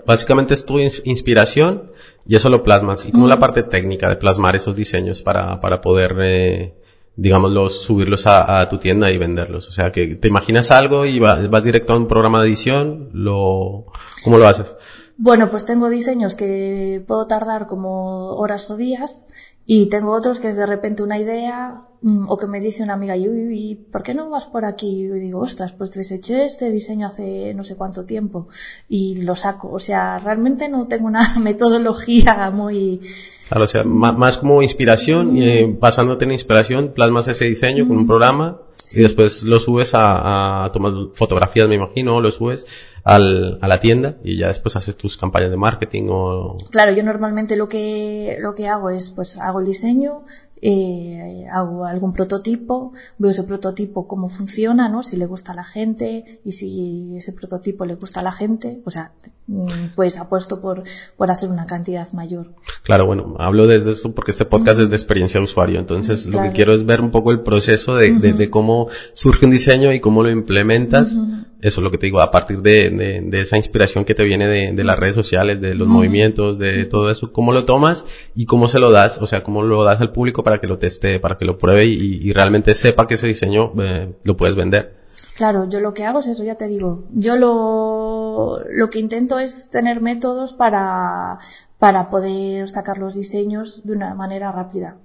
básicamente 0.04 0.54
es 0.54 0.66
tu 0.66 0.78
inspiración 0.78 1.92
y 2.28 2.36
eso 2.36 2.50
lo 2.50 2.62
plasmas. 2.62 3.06
Y 3.06 3.12
como 3.12 3.28
la 3.28 3.38
parte 3.38 3.62
técnica 3.62 4.08
de 4.08 4.16
plasmar 4.16 4.56
esos 4.56 4.74
diseños 4.74 5.22
para, 5.22 5.60
para 5.60 5.80
poder, 5.80 6.16
eh, 6.20 6.74
digamos, 7.14 7.82
subirlos 7.82 8.26
a, 8.26 8.68
tu 8.68 8.78
tienda 8.78 9.10
y 9.10 9.18
venderlos. 9.18 9.68
O 9.68 9.72
sea, 9.72 9.92
que 9.92 10.16
te 10.16 10.28
imaginas 10.28 10.70
algo 10.70 11.06
y 11.06 11.18
vas, 11.18 11.48
vas 11.50 11.64
directo 11.64 11.92
a 11.92 11.96
un 11.96 12.08
programa 12.08 12.42
de 12.42 12.48
edición, 12.48 13.10
lo, 13.12 13.86
¿cómo 14.24 14.38
lo 14.38 14.48
haces? 14.48 14.74
Bueno, 15.18 15.50
pues 15.50 15.64
tengo 15.64 15.88
diseños 15.88 16.34
que 16.34 17.02
puedo 17.06 17.26
tardar 17.26 17.66
como 17.66 18.32
horas 18.32 18.68
o 18.70 18.76
días 18.76 19.24
y 19.64 19.86
tengo 19.86 20.12
otros 20.12 20.40
que 20.40 20.48
es 20.48 20.56
de 20.56 20.66
repente 20.66 21.02
una 21.02 21.18
idea 21.18 21.86
mm, 22.02 22.28
o 22.28 22.36
que 22.36 22.46
me 22.46 22.60
dice 22.60 22.82
una 22.82 22.92
amiga, 22.92 23.16
y, 23.16 23.76
¿por 23.90 24.02
qué 24.02 24.12
no 24.12 24.28
vas 24.28 24.46
por 24.46 24.66
aquí? 24.66 25.04
Y 25.04 25.08
digo, 25.08 25.40
ostras, 25.40 25.72
pues 25.72 25.90
deseché 25.92 26.44
este 26.44 26.70
diseño 26.70 27.06
hace 27.06 27.54
no 27.54 27.64
sé 27.64 27.76
cuánto 27.76 28.04
tiempo 28.04 28.48
y 28.90 29.22
lo 29.22 29.34
saco. 29.34 29.72
O 29.72 29.78
sea, 29.78 30.18
realmente 30.18 30.68
no 30.68 30.86
tengo 30.86 31.06
una 31.06 31.38
metodología 31.40 32.50
muy... 32.50 33.00
Claro, 33.48 33.64
o 33.64 33.68
sea, 33.68 33.84
más, 33.84 34.36
como 34.36 34.60
inspiración, 34.60 35.38
y, 35.38 35.48
eh, 35.48 35.76
basándote 35.80 36.26
en 36.26 36.32
inspiración, 36.32 36.92
plasmas 36.94 37.26
ese 37.28 37.46
diseño 37.46 37.88
con 37.88 37.96
un 37.96 38.06
programa 38.06 38.60
y 38.92 39.00
después 39.00 39.42
lo 39.44 39.58
subes 39.60 39.94
a, 39.94 40.64
a 40.64 40.72
tomar 40.72 40.92
fotografías, 41.14 41.68
me 41.68 41.74
imagino, 41.74 42.20
lo 42.20 42.30
subes 42.30 42.66
al, 43.06 43.60
a 43.62 43.68
la 43.68 43.78
tienda 43.78 44.16
y 44.24 44.36
ya 44.36 44.48
después 44.48 44.74
haces 44.74 44.96
tus 44.96 45.16
campañas 45.16 45.52
de 45.52 45.56
marketing 45.56 46.08
o... 46.10 46.56
Claro, 46.72 46.90
yo 46.90 47.04
normalmente 47.04 47.56
lo 47.56 47.68
que, 47.68 48.36
lo 48.40 48.56
que 48.56 48.66
hago 48.66 48.90
es, 48.90 49.10
pues 49.10 49.38
hago 49.38 49.60
el 49.60 49.66
diseño, 49.66 50.24
eh, 50.62 51.46
hago 51.50 51.84
algún 51.84 52.12
prototipo, 52.12 52.92
veo 53.18 53.30
ese 53.30 53.42
prototipo 53.42 54.08
cómo 54.08 54.28
funciona, 54.28 54.88
¿no? 54.88 55.02
Si 55.02 55.16
le 55.16 55.26
gusta 55.26 55.52
a 55.52 55.54
la 55.54 55.64
gente 55.64 56.24
y 56.44 56.52
si 56.52 57.16
ese 57.16 57.32
prototipo 57.32 57.84
le 57.84 57.94
gusta 57.94 58.20
a 58.20 58.22
la 58.22 58.32
gente, 58.32 58.80
o 58.84 58.90
sea, 58.90 59.12
mm, 59.46 59.94
pues 59.94 60.18
apuesto 60.18 60.60
por, 60.60 60.82
por 61.16 61.30
hacer 61.30 61.50
una 61.50 61.66
cantidad 61.66 62.10
mayor. 62.12 62.54
Claro, 62.82 63.06
bueno, 63.06 63.34
hablo 63.38 63.66
desde 63.66 63.90
esto 63.90 64.14
porque 64.14 64.30
este 64.30 64.46
podcast 64.46 64.80
es 64.80 64.88
de 64.88 64.96
experiencia 64.96 65.40
de 65.40 65.44
usuario, 65.44 65.78
entonces 65.78 66.26
lo 66.26 66.42
que 66.42 66.52
quiero 66.52 66.74
es 66.74 66.86
ver 66.86 67.00
un 67.00 67.10
poco 67.10 67.32
el 67.32 67.40
proceso 67.40 67.96
de, 67.96 68.12
de, 68.12 68.50
cómo 68.50 68.88
surge 69.12 69.44
un 69.44 69.50
diseño 69.50 69.92
y 69.92 70.00
cómo 70.00 70.22
lo 70.22 70.30
implementas. 70.30 71.14
Eso 71.60 71.80
es 71.80 71.84
lo 71.84 71.90
que 71.90 71.98
te 71.98 72.06
digo, 72.06 72.20
a 72.20 72.30
partir 72.30 72.60
de, 72.60 72.90
de 72.90 73.40
esa 73.40 73.56
inspiración 73.56 74.04
que 74.04 74.14
te 74.14 74.24
viene 74.24 74.46
de, 74.46 74.84
las 74.84 74.98
redes 74.98 75.14
sociales, 75.14 75.60
de 75.60 75.74
los 75.74 75.88
movimientos, 75.88 76.58
de 76.58 76.84
todo 76.84 77.10
eso, 77.10 77.32
cómo 77.32 77.52
lo 77.52 77.64
tomas 77.64 78.04
y 78.34 78.44
cómo 78.46 78.68
se 78.68 78.78
lo 78.78 78.90
das, 78.90 79.18
o 79.20 79.26
sea, 79.26 79.42
cómo 79.42 79.62
lo 79.62 79.82
das 79.82 80.00
al 80.00 80.12
público 80.12 80.44
para 80.46 80.60
que 80.60 80.68
lo 80.68 80.78
teste, 80.78 81.18
para 81.18 81.36
que 81.36 81.44
lo 81.44 81.58
pruebe 81.58 81.84
y, 81.86 82.32
realmente 82.32 82.72
sepa 82.72 83.08
que 83.08 83.14
ese 83.14 83.26
diseño 83.26 83.72
eh, 83.82 84.14
lo 84.22 84.36
puedes 84.36 84.54
vender. 84.54 84.94
Claro, 85.34 85.68
yo 85.68 85.80
lo 85.80 85.92
que 85.92 86.04
hago 86.04 86.20
es 86.20 86.28
eso, 86.28 86.44
ya 86.44 86.54
te 86.54 86.68
digo. 86.68 87.02
Yo 87.10 87.34
lo, 87.34 88.60
lo 88.70 88.88
que 88.88 89.00
intento 89.00 89.40
es 89.40 89.70
tener 89.70 90.00
métodos 90.00 90.52
para, 90.52 91.40
para 91.80 92.10
poder 92.10 92.68
sacar 92.68 92.98
los 92.98 93.16
diseños 93.16 93.82
de 93.82 93.94
una 93.94 94.14
manera 94.14 94.52
rápida. 94.52 94.98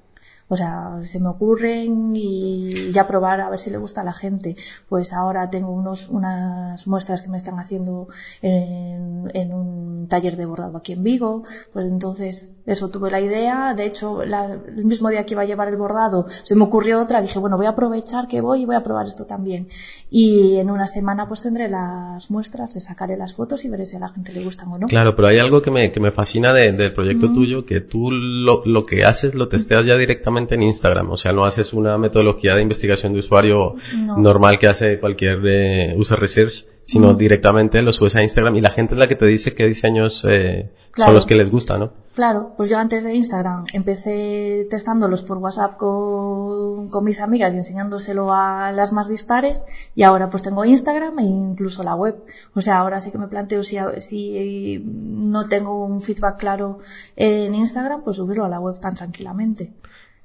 O 0.51 0.57
sea, 0.57 0.99
se 1.03 1.21
me 1.21 1.29
ocurren 1.29 2.13
y 2.13 2.91
ya 2.91 3.07
probar 3.07 3.39
a 3.39 3.49
ver 3.49 3.57
si 3.57 3.69
le 3.69 3.77
gusta 3.77 4.01
a 4.01 4.03
la 4.03 4.11
gente. 4.11 4.57
Pues 4.89 5.13
ahora 5.13 5.49
tengo 5.49 5.71
unos, 5.71 6.09
unas 6.09 6.87
muestras 6.87 7.21
que 7.21 7.29
me 7.29 7.37
están 7.37 7.57
haciendo 7.57 8.09
en, 8.41 9.31
en 9.33 9.53
un 9.53 10.09
taller 10.09 10.35
de 10.35 10.45
bordado 10.45 10.77
aquí 10.77 10.91
en 10.91 11.03
Vigo. 11.03 11.43
Pues 11.71 11.87
entonces, 11.87 12.57
eso 12.65 12.89
tuve 12.89 13.09
la 13.09 13.21
idea. 13.21 13.73
De 13.75 13.85
hecho, 13.85 14.23
el 14.23 14.83
mismo 14.83 15.07
día 15.07 15.25
que 15.25 15.35
iba 15.35 15.43
a 15.43 15.45
llevar 15.45 15.69
el 15.69 15.77
bordado, 15.77 16.25
se 16.43 16.53
me 16.57 16.63
ocurrió 16.65 17.01
otra. 17.01 17.21
Dije, 17.21 17.39
bueno, 17.39 17.55
voy 17.55 17.67
a 17.67 17.69
aprovechar 17.69 18.27
que 18.27 18.41
voy 18.41 18.63
y 18.63 18.65
voy 18.65 18.75
a 18.75 18.83
probar 18.83 19.07
esto 19.07 19.25
también. 19.25 19.69
Y 20.09 20.57
en 20.57 20.69
una 20.69 20.85
semana 20.85 21.29
pues 21.29 21.39
tendré 21.39 21.69
las 21.69 22.29
muestras, 22.29 22.75
le 22.75 22.81
sacaré 22.81 23.15
las 23.15 23.35
fotos 23.35 23.63
y 23.63 23.69
veré 23.69 23.85
si 23.85 23.95
a 23.95 23.99
la 24.01 24.09
gente 24.09 24.33
le 24.33 24.43
gustan 24.43 24.67
o 24.67 24.77
no. 24.77 24.87
Claro, 24.87 25.15
pero 25.15 25.29
hay 25.29 25.39
algo 25.39 25.61
que 25.61 25.71
me, 25.71 25.93
que 25.93 26.01
me 26.01 26.11
fascina 26.11 26.51
del 26.51 26.93
proyecto 26.93 27.33
tuyo, 27.33 27.65
que 27.65 27.79
tú 27.79 28.11
lo, 28.11 28.63
lo 28.65 28.85
que 28.85 29.05
haces 29.05 29.33
lo 29.33 29.47
testeas 29.47 29.85
ya 29.85 29.95
directamente 29.95 30.40
directamente 30.41 30.55
en 30.55 30.63
Instagram. 30.63 31.11
O 31.11 31.17
sea, 31.17 31.33
no 31.33 31.45
haces 31.45 31.73
una 31.73 31.97
metodología 31.97 32.55
de 32.55 32.61
investigación 32.61 33.13
de 33.13 33.19
usuario 33.19 33.75
normal 34.17 34.59
que 34.59 34.67
hace 34.67 34.99
cualquier 34.99 35.39
eh, 35.45 35.95
user 35.97 36.19
research, 36.19 36.65
sino 36.83 37.13
directamente 37.13 37.81
lo 37.81 37.93
subes 37.93 38.15
a 38.15 38.21
Instagram 38.21 38.55
y 38.55 38.61
la 38.61 38.69
gente 38.69 38.93
es 38.93 38.99
la 38.99 39.07
que 39.07 39.15
te 39.15 39.25
dice 39.25 39.53
qué 39.53 39.65
diseños 39.65 40.25
eh, 40.27 40.71
son 40.95 41.13
los 41.13 41.25
que 41.25 41.35
les 41.35 41.49
gusta, 41.49 41.77
¿no? 41.77 41.93
Claro, 42.15 42.53
pues 42.57 42.69
yo 42.69 42.77
antes 42.77 43.05
de 43.05 43.13
Instagram 43.13 43.65
empecé 43.71 44.67
testándolos 44.69 45.21
por 45.23 45.37
WhatsApp 45.37 45.77
con, 45.77 46.89
con, 46.89 47.05
mis 47.05 47.21
amigas 47.21 47.53
y 47.53 47.57
enseñándoselo 47.57 48.33
a 48.33 48.73
las 48.73 48.91
más 48.91 49.07
dispares 49.07 49.63
y 49.95 50.03
ahora 50.03 50.29
pues 50.29 50.43
tengo 50.43 50.65
Instagram 50.65 51.19
e 51.19 51.23
incluso 51.23 51.83
la 51.83 51.95
web. 51.95 52.15
O 52.53 52.61
sea, 52.61 52.79
ahora 52.79 52.99
sí 52.99 53.11
que 53.11 53.17
me 53.17 53.27
planteo 53.27 53.63
si, 53.63 53.77
si 53.99 54.83
no 54.85 55.47
tengo 55.47 55.85
un 55.85 56.01
feedback 56.01 56.37
claro 56.37 56.79
en 57.15 57.55
Instagram, 57.55 58.03
pues 58.03 58.17
subirlo 58.17 58.43
a 58.43 58.49
la 58.49 58.59
web 58.59 58.77
tan 58.79 58.93
tranquilamente. 58.93 59.71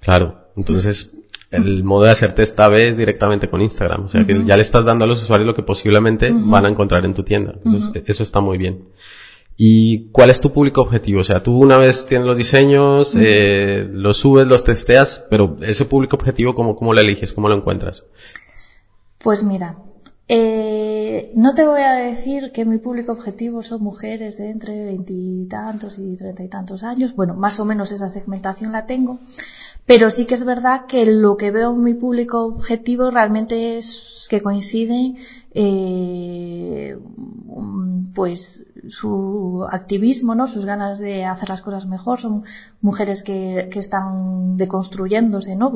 Claro, 0.07 0.53
entonces 0.57 1.17
el 1.51 1.83
modo 1.83 2.05
de 2.05 2.11
hacer 2.11 2.33
test 2.33 2.57
es 2.61 2.97
directamente 2.97 3.51
con 3.51 3.61
Instagram. 3.61 4.05
O 4.05 4.09
sea, 4.09 4.25
que 4.25 4.45
ya 4.45 4.55
le 4.55 4.63
estás 4.63 4.85
dando 4.85 5.05
a 5.05 5.09
los 5.09 5.21
usuarios 5.21 5.49
lo 5.49 5.55
que 5.57 5.65
posiblemente 5.65 6.31
van 6.33 6.65
a 6.65 6.69
encontrar 6.69 7.05
en 7.05 7.13
tu 7.13 7.25
tienda. 7.25 7.57
eso 8.07 8.23
está 8.23 8.39
muy 8.39 8.57
bien. 8.57 8.85
¿Y 9.57 10.11
cuál 10.11 10.31
es 10.31 10.41
tu 10.41 10.53
público 10.53 10.81
objetivo? 10.81 11.23
O 11.23 11.25
sea, 11.25 11.43
tú 11.43 11.59
una 11.59 11.77
vez 11.77 12.07
tienes 12.07 12.25
los 12.25 12.37
diseños, 12.37 13.17
eh, 13.19 13.89
los 13.91 14.19
subes, 14.19 14.47
los 14.47 14.63
testeas, 14.63 15.25
pero 15.29 15.57
ese 15.61 15.87
público 15.87 16.15
objetivo, 16.15 16.55
¿cómo, 16.55 16.77
cómo 16.77 16.95
lo 16.95 17.01
eliges? 17.01 17.33
¿Cómo 17.33 17.49
lo 17.49 17.57
encuentras? 17.57 18.05
Pues 19.19 19.43
mira, 19.43 19.77
eh, 20.29 21.31
no 21.37 21.55
te 21.55 21.65
voy 21.65 21.83
a 21.83 21.93
decir 21.93 22.51
que 22.53 22.65
mi 22.65 22.79
público 22.79 23.13
objetivo 23.13 23.63
son 23.63 23.83
mujeres 23.83 24.39
de 24.39 24.51
entre 24.51 24.85
veintitantos 24.85 25.99
y 25.99 26.17
treinta 26.17 26.43
y 26.43 26.49
tantos 26.49 26.83
años. 26.83 27.15
Bueno, 27.15 27.35
más 27.35 27.61
o 27.61 27.65
menos 27.65 27.93
esa 27.93 28.11
segmentación 28.11 28.73
la 28.73 28.87
tengo. 28.87 29.21
Pero 29.87 30.11
sí 30.11 30.25
que 30.25 30.35
es 30.35 30.45
verdad 30.45 30.87
que 30.87 31.07
lo 31.07 31.37
que 31.37 31.53
veo 31.53 31.73
en 31.73 31.85
mi 31.85 31.95
público 31.95 32.45
objetivo 32.45 33.11
realmente 33.13 33.79
es 33.79 34.27
que 34.29 34.43
coincide 34.43 35.15
eh, 35.59 36.99
pues 38.15 38.67
su 38.89 39.67
activismo, 39.71 40.35
¿no? 40.35 40.47
sus 40.47 40.67
ganas 40.67 40.99
de 40.99 41.25
hacer 41.25 41.49
las 41.49 41.63
cosas 41.63 41.87
mejor. 41.87 42.21
Son 42.21 42.45
mujeres 42.83 43.23
que, 43.23 43.69
que 43.71 43.79
están 43.79 44.59
deconstruyéndose 44.59 45.57
¿no? 45.57 45.73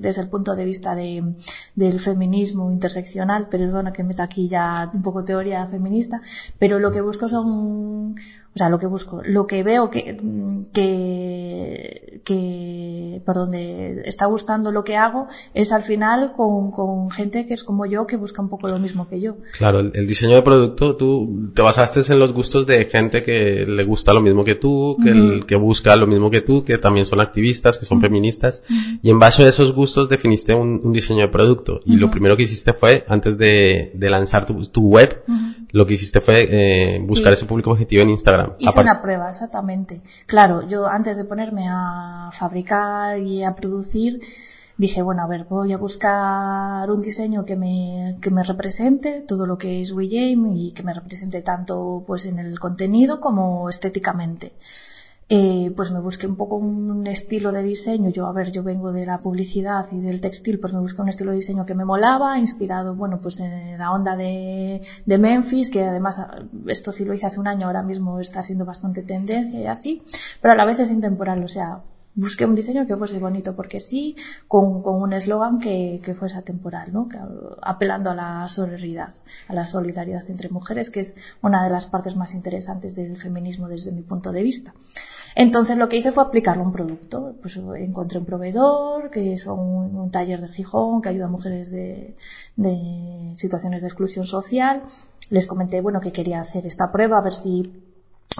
desde 0.00 0.22
el 0.22 0.28
punto 0.28 0.56
de 0.56 0.64
vista 0.64 0.96
de, 0.96 1.34
del 1.76 2.00
feminismo 2.00 2.72
interseccional. 2.72 3.46
Perdona 3.46 3.92
que 3.92 4.02
meta 4.02 4.24
aquí 4.24 4.48
ya 4.48 4.88
un 4.92 5.02
poco 5.02 5.24
teoría 5.24 5.64
feminista, 5.68 6.20
pero 6.58 6.80
lo 6.80 6.90
que 6.90 7.00
busco 7.00 7.28
son 7.28 8.16
o 8.58 8.64
sea, 8.66 8.70
lo 8.70 8.80
que 8.80 8.88
busco, 8.88 9.22
lo 9.24 9.44
que 9.44 9.62
veo 9.62 9.88
que, 9.88 10.18
que, 10.72 12.20
que 12.24 13.22
por 13.24 13.36
donde 13.36 14.02
está 14.04 14.26
gustando 14.26 14.72
lo 14.72 14.82
que 14.82 14.96
hago 14.96 15.28
es 15.54 15.70
al 15.70 15.84
final 15.84 16.32
con, 16.36 16.72
con, 16.72 17.08
gente 17.12 17.46
que 17.46 17.54
es 17.54 17.62
como 17.62 17.86
yo, 17.86 18.08
que 18.08 18.16
busca 18.16 18.42
un 18.42 18.48
poco 18.48 18.66
lo 18.66 18.80
mismo 18.80 19.08
que 19.08 19.20
yo. 19.20 19.36
Claro, 19.58 19.78
el, 19.78 20.06
diseño 20.08 20.34
de 20.34 20.42
producto, 20.42 20.96
tú 20.96 21.52
te 21.54 21.62
basaste 21.62 22.12
en 22.12 22.18
los 22.18 22.32
gustos 22.32 22.66
de 22.66 22.86
gente 22.86 23.22
que 23.22 23.64
le 23.64 23.84
gusta 23.84 24.12
lo 24.12 24.22
mismo 24.22 24.42
que 24.42 24.56
tú, 24.56 24.96
que, 25.00 25.10
el, 25.10 25.46
que 25.46 25.54
busca 25.54 25.94
lo 25.94 26.08
mismo 26.08 26.28
que 26.28 26.40
tú, 26.40 26.64
que 26.64 26.78
también 26.78 27.06
son 27.06 27.20
activistas, 27.20 27.78
que 27.78 27.86
son 27.86 28.00
feministas, 28.00 28.64
y 29.04 29.08
en 29.08 29.20
base 29.20 29.44
a 29.44 29.48
esos 29.50 29.72
gustos 29.72 30.08
definiste 30.08 30.52
un, 30.52 30.80
un 30.82 30.92
diseño 30.92 31.20
de 31.20 31.28
producto. 31.28 31.78
Y 31.84 31.94
lo 31.94 32.10
primero 32.10 32.36
que 32.36 32.42
hiciste 32.42 32.72
fue, 32.72 33.04
antes 33.06 33.38
de, 33.38 33.92
de 33.94 34.10
lanzar 34.10 34.46
tu, 34.46 34.66
tu 34.66 34.88
web, 34.88 35.22
lo 35.70 35.86
que 35.86 35.94
hiciste 35.94 36.20
fue 36.20 36.46
eh, 36.50 37.00
buscar 37.00 37.32
ese 37.32 37.46
público 37.46 37.70
objetivo 37.70 38.02
en 38.02 38.10
Instagram. 38.10 38.54
Hice 38.58 38.80
una 38.80 39.02
prueba, 39.02 39.28
exactamente. 39.28 40.00
Claro, 40.26 40.66
yo 40.66 40.86
antes 40.86 41.16
de 41.16 41.24
ponerme 41.24 41.66
a 41.68 42.30
fabricar 42.32 43.18
y 43.18 43.42
a 43.42 43.54
producir, 43.54 44.20
dije, 44.76 45.02
bueno, 45.02 45.22
a 45.22 45.26
ver, 45.26 45.44
voy 45.44 45.72
a 45.72 45.78
buscar 45.78 46.90
un 46.90 47.00
diseño 47.00 47.44
que 47.44 47.56
me, 47.56 48.16
que 48.22 48.30
me 48.30 48.42
represente 48.42 49.22
todo 49.22 49.44
lo 49.44 49.58
que 49.58 49.80
es 49.80 49.92
WeGame 49.92 50.56
y 50.56 50.72
que 50.72 50.82
me 50.82 50.94
represente 50.94 51.42
tanto 51.42 52.02
pues 52.06 52.26
en 52.26 52.38
el 52.38 52.58
contenido 52.58 53.20
como 53.20 53.68
estéticamente. 53.68 54.52
Eh, 55.30 55.70
pues 55.76 55.90
me 55.90 56.00
busqué 56.00 56.26
un 56.26 56.36
poco 56.36 56.56
un 56.56 57.06
estilo 57.06 57.52
de 57.52 57.62
diseño. 57.62 58.08
Yo, 58.08 58.26
a 58.26 58.32
ver, 58.32 58.50
yo 58.50 58.62
vengo 58.62 58.92
de 58.92 59.04
la 59.04 59.18
publicidad 59.18 59.84
y 59.92 60.00
del 60.00 60.22
textil, 60.22 60.58
pues 60.58 60.72
me 60.72 60.80
busqué 60.80 61.02
un 61.02 61.10
estilo 61.10 61.32
de 61.32 61.36
diseño 61.36 61.66
que 61.66 61.74
me 61.74 61.84
molaba, 61.84 62.38
inspirado, 62.38 62.94
bueno, 62.94 63.20
pues 63.20 63.40
en 63.40 63.76
la 63.76 63.92
onda 63.92 64.16
de, 64.16 64.80
de 65.04 65.18
Memphis, 65.18 65.68
que 65.68 65.84
además 65.84 66.20
esto 66.66 66.92
sí 66.92 67.04
lo 67.04 67.12
hice 67.12 67.26
hace 67.26 67.40
un 67.40 67.46
año, 67.46 67.66
ahora 67.66 67.82
mismo 67.82 68.20
está 68.20 68.42
siendo 68.42 68.64
bastante 68.64 69.02
tendencia 69.02 69.60
y 69.60 69.66
así, 69.66 70.02
pero 70.40 70.52
a 70.52 70.56
la 70.56 70.64
vez 70.64 70.80
es 70.80 70.90
intemporal, 70.90 71.44
o 71.44 71.48
sea, 71.48 71.82
busqué 72.14 72.44
un 72.44 72.54
diseño 72.54 72.86
que 72.86 72.96
fuese 72.96 73.18
bonito 73.18 73.54
porque 73.54 73.80
sí, 73.80 74.16
con, 74.48 74.82
un 74.84 75.12
eslogan 75.12 75.60
que, 75.60 76.00
que, 76.02 76.14
fuese 76.14 76.36
atemporal, 76.36 76.92
¿no? 76.92 77.08
Apelando 77.62 78.10
a 78.10 78.14
la 78.14 78.48
solidaridad, 78.48 79.12
a 79.48 79.54
la 79.54 79.66
solidaridad 79.66 80.28
entre 80.28 80.48
mujeres, 80.48 80.90
que 80.90 81.00
es 81.00 81.16
una 81.42 81.62
de 81.64 81.70
las 81.70 81.86
partes 81.86 82.16
más 82.16 82.34
interesantes 82.34 82.96
del 82.96 83.16
feminismo 83.16 83.68
desde 83.68 83.92
mi 83.92 84.02
punto 84.02 84.32
de 84.32 84.42
vista. 84.42 84.74
Entonces 85.34 85.76
lo 85.76 85.88
que 85.88 85.96
hice 85.96 86.10
fue 86.10 86.24
aplicarlo 86.24 86.62
a 86.64 86.66
un 86.66 86.72
producto. 86.72 87.36
Pues 87.40 87.56
encontré 87.56 88.18
un 88.18 88.24
proveedor, 88.24 89.10
que 89.10 89.38
son 89.38 89.60
un, 89.60 90.10
taller 90.10 90.40
de 90.40 90.48
Gijón, 90.48 91.00
que 91.00 91.10
ayuda 91.10 91.26
a 91.26 91.28
mujeres 91.28 91.70
de, 91.70 92.16
de 92.56 93.32
situaciones 93.36 93.82
de 93.82 93.88
exclusión 93.88 94.24
social. 94.24 94.82
Les 95.30 95.46
comenté, 95.46 95.80
bueno, 95.80 96.00
que 96.00 96.12
quería 96.12 96.40
hacer 96.40 96.66
esta 96.66 96.90
prueba, 96.90 97.18
a 97.18 97.22
ver 97.22 97.34
si 97.34 97.84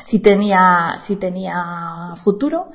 si 0.02 0.20
tenía, 0.20 0.94
si 0.98 1.16
tenía 1.16 2.14
futuro 2.16 2.70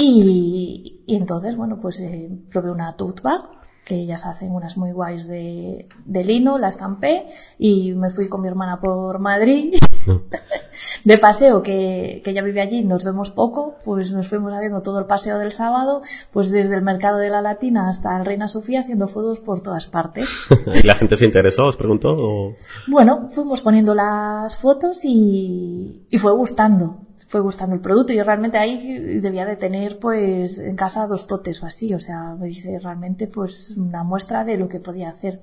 y, 0.00 1.02
y 1.08 1.16
entonces, 1.16 1.56
bueno, 1.56 1.80
pues 1.80 1.98
eh, 1.98 2.30
probé 2.50 2.70
una 2.70 2.96
tote 2.96 3.20
bag, 3.20 3.50
que 3.84 3.96
ellas 3.96 4.26
hacen 4.26 4.52
unas 4.52 4.76
muy 4.76 4.92
guays 4.92 5.26
de, 5.26 5.88
de 6.04 6.24
lino, 6.24 6.56
la 6.56 6.68
estampé 6.68 7.26
y 7.58 7.94
me 7.94 8.10
fui 8.10 8.28
con 8.28 8.42
mi 8.42 8.46
hermana 8.46 8.76
por 8.76 9.18
Madrid 9.18 9.74
de 11.04 11.18
paseo, 11.18 11.62
que, 11.62 12.20
que 12.22 12.30
ella 12.30 12.42
vive 12.42 12.60
allí, 12.60 12.84
nos 12.84 13.02
vemos 13.02 13.32
poco, 13.32 13.76
pues 13.82 14.12
nos 14.12 14.28
fuimos 14.28 14.52
haciendo 14.52 14.82
todo 14.82 15.00
el 15.00 15.06
paseo 15.06 15.38
del 15.40 15.50
sábado, 15.50 16.02
pues 16.30 16.52
desde 16.52 16.76
el 16.76 16.82
mercado 16.82 17.18
de 17.18 17.30
la 17.30 17.42
Latina 17.42 17.88
hasta 17.88 18.22
Reina 18.22 18.46
Sofía 18.46 18.80
haciendo 18.80 19.08
fotos 19.08 19.40
por 19.40 19.62
todas 19.62 19.88
partes. 19.88 20.28
¿Y 20.80 20.86
la 20.86 20.94
gente 20.94 21.16
se 21.16 21.24
interesó, 21.24 21.66
os 21.66 21.76
preguntó? 21.76 22.14
O... 22.16 22.54
Bueno, 22.86 23.26
fuimos 23.30 23.62
poniendo 23.62 23.96
las 23.96 24.58
fotos 24.58 25.00
y, 25.04 26.06
y 26.08 26.18
fue 26.18 26.30
gustando 26.32 27.07
fue 27.28 27.40
gustando 27.40 27.74
el 27.74 27.80
producto. 27.80 28.12
Yo 28.12 28.24
realmente 28.24 28.58
ahí 28.58 29.20
debía 29.20 29.44
de 29.44 29.56
tener 29.56 29.98
pues 29.98 30.58
en 30.58 30.76
casa 30.76 31.06
dos 31.06 31.26
totes 31.26 31.62
o 31.62 31.66
así, 31.66 31.94
o 31.94 32.00
sea, 32.00 32.34
me 32.34 32.46
dice 32.46 32.78
realmente 32.78 33.28
pues 33.28 33.72
una 33.76 34.02
muestra 34.02 34.44
de 34.44 34.56
lo 34.56 34.68
que 34.68 34.80
podía 34.80 35.10
hacer. 35.10 35.40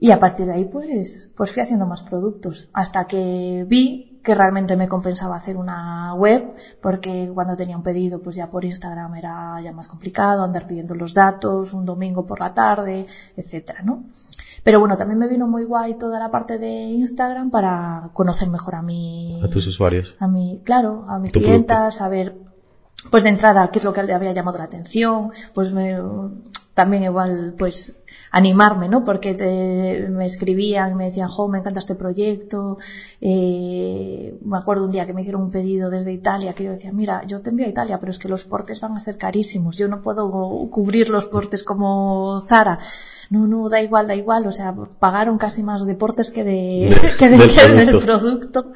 Y 0.00 0.10
a 0.10 0.18
partir 0.18 0.46
de 0.46 0.52
ahí 0.54 0.64
pues, 0.64 1.30
pues 1.36 1.52
fui 1.52 1.62
haciendo 1.62 1.86
más 1.86 2.02
productos 2.02 2.68
hasta 2.72 3.06
que 3.06 3.64
vi 3.68 4.20
que 4.24 4.34
realmente 4.34 4.76
me 4.76 4.88
compensaba 4.88 5.36
hacer 5.36 5.56
una 5.56 6.14
web 6.14 6.54
porque 6.80 7.30
cuando 7.34 7.56
tenía 7.56 7.76
un 7.76 7.82
pedido 7.82 8.22
pues 8.22 8.36
ya 8.36 8.48
por 8.48 8.64
Instagram 8.64 9.14
era 9.16 9.60
ya 9.60 9.72
más 9.72 9.88
complicado 9.88 10.44
andar 10.44 10.66
pidiendo 10.66 10.94
los 10.94 11.12
datos 11.12 11.72
un 11.72 11.84
domingo 11.84 12.24
por 12.24 12.40
la 12.40 12.54
tarde, 12.54 13.04
etcétera, 13.36 13.82
¿no? 13.82 14.04
Pero 14.62 14.78
bueno, 14.78 14.96
también 14.96 15.18
me 15.18 15.28
vino 15.28 15.48
muy 15.48 15.64
guay 15.64 15.94
toda 15.94 16.18
la 16.18 16.30
parte 16.30 16.58
de 16.58 16.70
Instagram 16.70 17.50
para 17.50 18.10
conocer 18.12 18.48
mejor 18.48 18.76
a 18.76 18.82
mi... 18.82 19.40
A 19.42 19.48
tus 19.48 19.66
usuarios. 19.66 20.14
A 20.20 20.28
mi, 20.28 20.60
claro, 20.64 21.04
a 21.08 21.18
mi 21.18 21.30
clienta, 21.30 21.90
saber, 21.90 22.36
pues 23.10 23.24
de 23.24 23.30
entrada, 23.30 23.70
qué 23.72 23.80
es 23.80 23.84
lo 23.84 23.92
que 23.92 24.04
le 24.04 24.12
había 24.12 24.32
llamado 24.32 24.58
la 24.58 24.64
atención, 24.64 25.32
pues 25.52 25.72
me, 25.72 25.98
también 26.74 27.02
igual, 27.02 27.54
pues 27.58 27.96
animarme, 28.32 28.88
¿no? 28.88 29.04
Porque 29.04 29.34
te, 29.34 30.08
me 30.08 30.24
escribían, 30.24 30.96
me 30.96 31.04
decían, 31.04 31.28
jo, 31.28 31.48
me 31.48 31.58
encanta 31.58 31.78
este 31.78 31.94
proyecto. 31.94 32.78
Eh, 33.20 34.38
me 34.42 34.56
acuerdo 34.56 34.86
un 34.86 34.90
día 34.90 35.06
que 35.06 35.12
me 35.12 35.20
hicieron 35.20 35.42
un 35.42 35.50
pedido 35.50 35.90
desde 35.90 36.12
Italia 36.12 36.54
que 36.54 36.64
yo 36.64 36.70
decía, 36.70 36.90
mira, 36.92 37.24
yo 37.26 37.42
te 37.42 37.50
envío 37.50 37.66
a 37.66 37.68
Italia, 37.68 37.98
pero 38.00 38.10
es 38.10 38.18
que 38.18 38.28
los 38.28 38.44
portes 38.44 38.80
van 38.80 38.96
a 38.96 39.00
ser 39.00 39.18
carísimos. 39.18 39.76
Yo 39.76 39.86
no 39.86 40.00
puedo 40.00 40.30
cubrir 40.70 41.10
los 41.10 41.26
portes 41.26 41.62
como 41.62 42.42
Zara. 42.46 42.78
No, 43.28 43.46
no, 43.46 43.68
da 43.68 43.82
igual, 43.82 44.08
da 44.08 44.14
igual. 44.14 44.46
O 44.46 44.52
sea, 44.52 44.74
pagaron 44.98 45.36
casi 45.36 45.62
más 45.62 45.84
de 45.84 45.94
portes 45.94 46.32
que 46.32 46.42
de, 46.42 46.96
que 47.18 47.28
de, 47.28 47.84
del 47.84 47.98
producto 47.98 48.72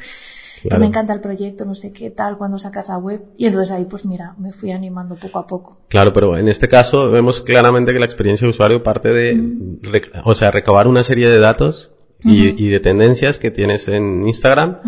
que 0.62 0.78
me 0.78 0.86
encanta 0.86 1.12
el 1.12 1.20
proyecto, 1.20 1.64
no 1.64 1.74
sé 1.74 1.92
qué 1.92 2.10
tal, 2.10 2.36
cuando 2.38 2.58
sacas 2.58 2.88
la 2.88 2.98
web. 2.98 3.22
Y 3.36 3.46
entonces 3.46 3.70
ahí, 3.72 3.84
pues 3.84 4.04
mira, 4.04 4.34
me 4.38 4.52
fui 4.52 4.70
animando 4.70 5.16
poco 5.16 5.38
a 5.38 5.46
poco. 5.46 5.78
Claro, 5.88 6.12
pero 6.12 6.36
en 6.36 6.48
este 6.48 6.68
caso 6.68 7.10
vemos 7.10 7.40
claramente 7.40 7.92
que 7.92 7.98
la 7.98 8.06
experiencia 8.06 8.46
de 8.46 8.50
usuario 8.50 8.82
parte 8.82 9.10
de, 9.10 9.78
o 10.24 10.34
sea, 10.34 10.50
recabar 10.50 10.88
una 10.88 11.04
serie 11.04 11.28
de 11.28 11.38
datos 11.38 11.95
y, 12.26 12.68
de 12.68 12.80
tendencias 12.80 13.38
que 13.38 13.50
tienes 13.50 13.88
en 13.88 14.26
Instagram 14.26 14.78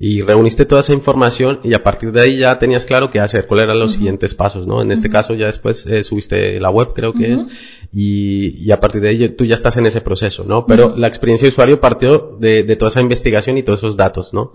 y 0.00 0.22
reuniste 0.22 0.64
toda 0.64 0.80
esa 0.80 0.92
información 0.92 1.60
y 1.62 1.74
a 1.74 1.82
partir 1.82 2.12
de 2.12 2.20
ahí 2.20 2.38
ya 2.38 2.58
tenías 2.58 2.86
claro 2.86 3.10
qué 3.10 3.20
hacer, 3.20 3.46
cuáles 3.46 3.64
eran 3.64 3.78
los 3.78 3.92
siguientes 3.92 4.34
pasos, 4.34 4.66
¿no? 4.66 4.82
En 4.82 4.90
este 4.90 5.10
caso 5.10 5.34
ya 5.34 5.46
después 5.46 5.86
eh, 5.86 6.04
subiste 6.04 6.60
la 6.60 6.70
web, 6.70 6.92
creo 6.94 7.12
que 7.12 7.32
es, 7.32 7.46
y, 7.92 8.64
y, 8.64 8.70
a 8.72 8.80
partir 8.80 9.00
de 9.00 9.08
ahí 9.08 9.28
tú 9.30 9.44
ya 9.44 9.54
estás 9.54 9.76
en 9.76 9.86
ese 9.86 10.00
proceso, 10.00 10.44
¿no? 10.44 10.66
Pero 10.66 10.94
la 10.96 11.06
experiencia 11.06 11.46
de 11.46 11.50
usuario 11.50 11.80
partió 11.80 12.36
de, 12.38 12.62
de, 12.62 12.76
toda 12.76 12.90
esa 12.90 13.00
investigación 13.00 13.58
y 13.58 13.62
todos 13.62 13.80
esos 13.80 13.96
datos, 13.96 14.34
¿no? 14.34 14.52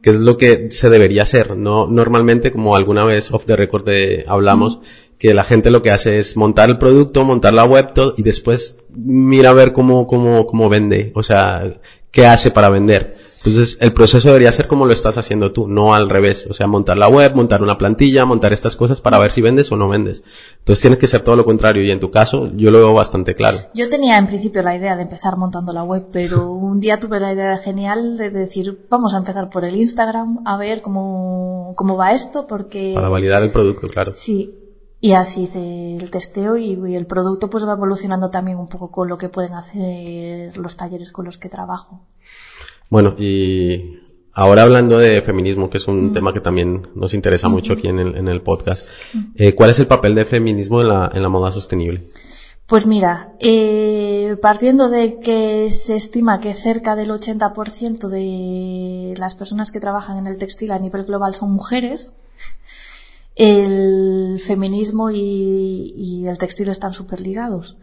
Que 0.00 0.10
es 0.10 0.16
lo 0.16 0.36
que 0.36 0.70
se 0.70 0.90
debería 0.90 1.22
hacer, 1.22 1.56
¿no? 1.56 1.86
Normalmente, 1.86 2.52
como 2.52 2.74
alguna 2.74 3.04
vez 3.04 3.32
off 3.32 3.46
the 3.46 3.56
record 3.56 3.84
de, 3.84 4.24
hablamos, 4.26 4.80
que 5.22 5.34
la 5.34 5.44
gente 5.44 5.70
lo 5.70 5.82
que 5.82 5.92
hace 5.92 6.18
es 6.18 6.36
montar 6.36 6.68
el 6.68 6.78
producto, 6.78 7.24
montar 7.24 7.52
la 7.52 7.64
web 7.64 7.92
todo, 7.94 8.14
y 8.16 8.24
después 8.24 8.78
mira 8.92 9.50
a 9.50 9.52
ver 9.52 9.72
cómo, 9.72 10.08
cómo, 10.08 10.48
cómo 10.48 10.68
vende, 10.68 11.12
o 11.14 11.22
sea, 11.22 11.78
qué 12.10 12.26
hace 12.26 12.50
para 12.50 12.70
vender. 12.70 13.14
Entonces, 13.44 13.78
el 13.80 13.92
proceso 13.92 14.26
debería 14.26 14.50
ser 14.50 14.66
como 14.66 14.84
lo 14.84 14.92
estás 14.92 15.18
haciendo 15.18 15.52
tú, 15.52 15.68
no 15.68 15.94
al 15.94 16.10
revés. 16.10 16.48
O 16.50 16.54
sea, 16.54 16.66
montar 16.66 16.98
la 16.98 17.08
web, 17.08 17.36
montar 17.36 17.62
una 17.62 17.78
plantilla, 17.78 18.24
montar 18.24 18.52
estas 18.52 18.74
cosas 18.74 19.00
para 19.00 19.18
ver 19.20 19.30
si 19.30 19.40
vendes 19.40 19.70
o 19.70 19.76
no 19.76 19.88
vendes. 19.88 20.24
Entonces, 20.58 20.80
tiene 20.80 20.98
que 20.98 21.06
ser 21.06 21.22
todo 21.22 21.36
lo 21.36 21.44
contrario. 21.44 21.84
Y 21.84 21.90
en 21.92 22.00
tu 22.00 22.10
caso, 22.10 22.50
yo 22.56 22.72
lo 22.72 22.78
veo 22.78 22.94
bastante 22.94 23.36
claro. 23.36 23.58
Yo 23.74 23.86
tenía 23.88 24.18
en 24.18 24.26
principio 24.26 24.62
la 24.62 24.76
idea 24.76 24.96
de 24.96 25.02
empezar 25.02 25.36
montando 25.36 25.72
la 25.72 25.84
web, 25.84 26.06
pero 26.12 26.50
un 26.52 26.80
día 26.80 26.98
tuve 26.98 27.20
la 27.20 27.32
idea 27.32 27.58
genial 27.58 28.16
de 28.16 28.30
decir, 28.30 28.86
vamos 28.90 29.14
a 29.14 29.18
empezar 29.18 29.50
por 29.50 29.64
el 29.64 29.76
Instagram, 29.76 30.40
a 30.44 30.56
ver 30.56 30.82
cómo, 30.82 31.74
cómo 31.76 31.96
va 31.96 32.12
esto, 32.12 32.48
porque... 32.48 32.92
Para 32.94 33.08
validar 33.08 33.42
el 33.44 33.50
producto, 33.50 33.88
claro. 33.88 34.12
Sí, 34.12 34.61
y 35.02 35.14
así 35.14 35.42
hice 35.42 35.96
el 35.96 36.10
testeo 36.12 36.56
y, 36.56 36.78
y, 36.86 36.94
el 36.94 37.06
producto 37.06 37.50
pues 37.50 37.66
va 37.66 37.72
evolucionando 37.72 38.30
también 38.30 38.56
un 38.56 38.68
poco 38.68 38.92
con 38.92 39.08
lo 39.08 39.18
que 39.18 39.28
pueden 39.28 39.52
hacer 39.52 40.56
los 40.56 40.76
talleres 40.76 41.10
con 41.10 41.24
los 41.24 41.38
que 41.38 41.48
trabajo. 41.48 42.00
Bueno, 42.88 43.16
y 43.18 43.98
ahora 44.32 44.62
hablando 44.62 44.98
de 44.98 45.20
feminismo, 45.22 45.68
que 45.70 45.78
es 45.78 45.88
un 45.88 46.14
tema 46.14 46.32
que 46.32 46.40
también 46.40 46.86
nos 46.94 47.14
interesa 47.14 47.48
mucho 47.48 47.72
aquí 47.72 47.88
en 47.88 47.98
el, 47.98 48.16
en 48.16 48.28
el 48.28 48.42
podcast, 48.42 48.88
eh, 49.34 49.56
¿cuál 49.56 49.70
es 49.70 49.80
el 49.80 49.88
papel 49.88 50.14
del 50.14 50.24
feminismo 50.24 50.80
en 50.80 50.88
la, 50.88 51.10
en 51.12 51.20
la 51.20 51.28
moda 51.28 51.50
sostenible? 51.50 52.06
Pues 52.66 52.86
mira, 52.86 53.32
eh, 53.40 54.36
partiendo 54.40 54.88
de 54.88 55.18
que 55.18 55.68
se 55.72 55.96
estima 55.96 56.40
que 56.40 56.54
cerca 56.54 56.94
del 56.94 57.10
80% 57.10 58.06
de 58.06 59.14
las 59.18 59.34
personas 59.34 59.72
que 59.72 59.80
trabajan 59.80 60.16
en 60.18 60.28
el 60.28 60.38
textil 60.38 60.70
a 60.70 60.78
nivel 60.78 61.04
global 61.04 61.34
son 61.34 61.50
mujeres, 61.50 62.12
el 63.36 64.38
feminismo 64.40 65.10
y, 65.10 65.92
y 65.96 66.26
el 66.26 66.38
textil 66.38 66.68
están 66.68 66.92
súper 66.92 67.20
ligados. 67.20 67.76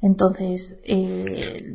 Entonces, 0.00 0.78
eh, 0.84 1.74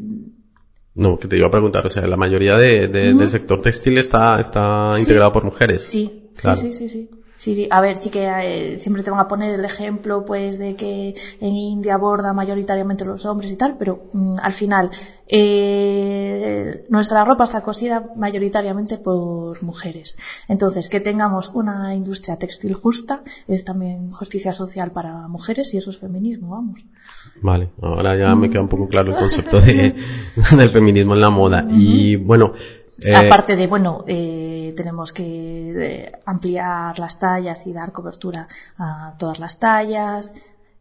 no, 0.95 1.17
que 1.19 1.27
te 1.27 1.37
iba 1.37 1.47
a 1.47 1.51
preguntar, 1.51 1.85
o 1.85 1.89
sea, 1.89 2.05
la 2.07 2.17
mayoría 2.17 2.57
de, 2.57 2.87
de, 2.87 3.13
del 3.13 3.29
sector 3.29 3.61
textil 3.61 3.97
está, 3.97 4.39
está 4.39 4.93
Sí. 4.95 5.01
integrado 5.03 5.31
por 5.31 5.43
mujeres. 5.45 5.83
Sí, 5.85 6.23
Claro. 6.35 6.57
sí, 6.57 6.73
sí, 6.73 6.87
sí, 6.87 6.89
sí. 6.89 7.09
Sí. 7.37 7.67
A 7.69 7.81
ver, 7.81 7.97
sí 7.97 8.09
que 8.09 8.25
eh, 8.27 8.79
siempre 8.79 9.03
te 9.03 9.11
van 9.11 9.19
a 9.19 9.27
poner 9.27 9.53
el 9.53 9.63
ejemplo, 9.63 10.25
pues, 10.25 10.57
de 10.57 10.75
que 10.75 11.13
en 11.39 11.55
India 11.55 11.93
aborda 11.93 12.33
mayoritariamente 12.33 13.05
los 13.05 13.25
hombres 13.25 13.51
y 13.51 13.55
tal, 13.55 13.77
pero 13.77 14.09
mm, 14.11 14.37
al 14.41 14.53
final 14.53 14.89
eh, 15.27 16.85
nuestra 16.89 17.23
ropa 17.23 17.43
está 17.43 17.61
cosida 17.61 18.11
mayoritariamente 18.15 18.97
por 18.97 19.61
mujeres. 19.63 20.17
Entonces, 20.47 20.89
que 20.89 20.99
tengamos 20.99 21.51
una 21.53 21.93
industria 21.93 22.37
textil 22.37 22.73
justa 22.73 23.21
es 23.47 23.63
también 23.63 24.11
justicia 24.11 24.51
social 24.51 24.91
para 24.91 25.27
mujeres 25.27 25.73
y 25.75 25.77
eso 25.77 25.91
es 25.91 25.97
feminismo, 25.97 26.49
vamos. 26.49 26.85
Vale, 27.41 27.69
ahora 27.81 28.17
ya 28.17 28.35
me 28.35 28.49
queda 28.49 28.61
un 28.61 28.67
poco 28.67 28.87
claro 28.87 29.11
el 29.11 29.17
concepto 29.17 29.61
de, 29.61 29.95
del 30.57 30.69
feminismo 30.71 31.13
en 31.13 31.21
la 31.21 31.29
moda. 31.29 31.67
Y 31.69 32.15
bueno, 32.15 32.53
eh, 33.03 33.15
Aparte 33.15 33.55
de, 33.55 33.67
bueno, 33.67 34.03
eh, 34.07 34.73
tenemos 34.75 35.13
que 35.13 35.25
eh, 35.25 36.11
ampliar 36.25 36.97
las 36.99 37.19
tallas 37.19 37.67
y 37.67 37.73
dar 37.73 37.91
cobertura 37.91 38.47
a 38.77 39.15
todas 39.19 39.39
las 39.39 39.59
tallas. 39.59 40.33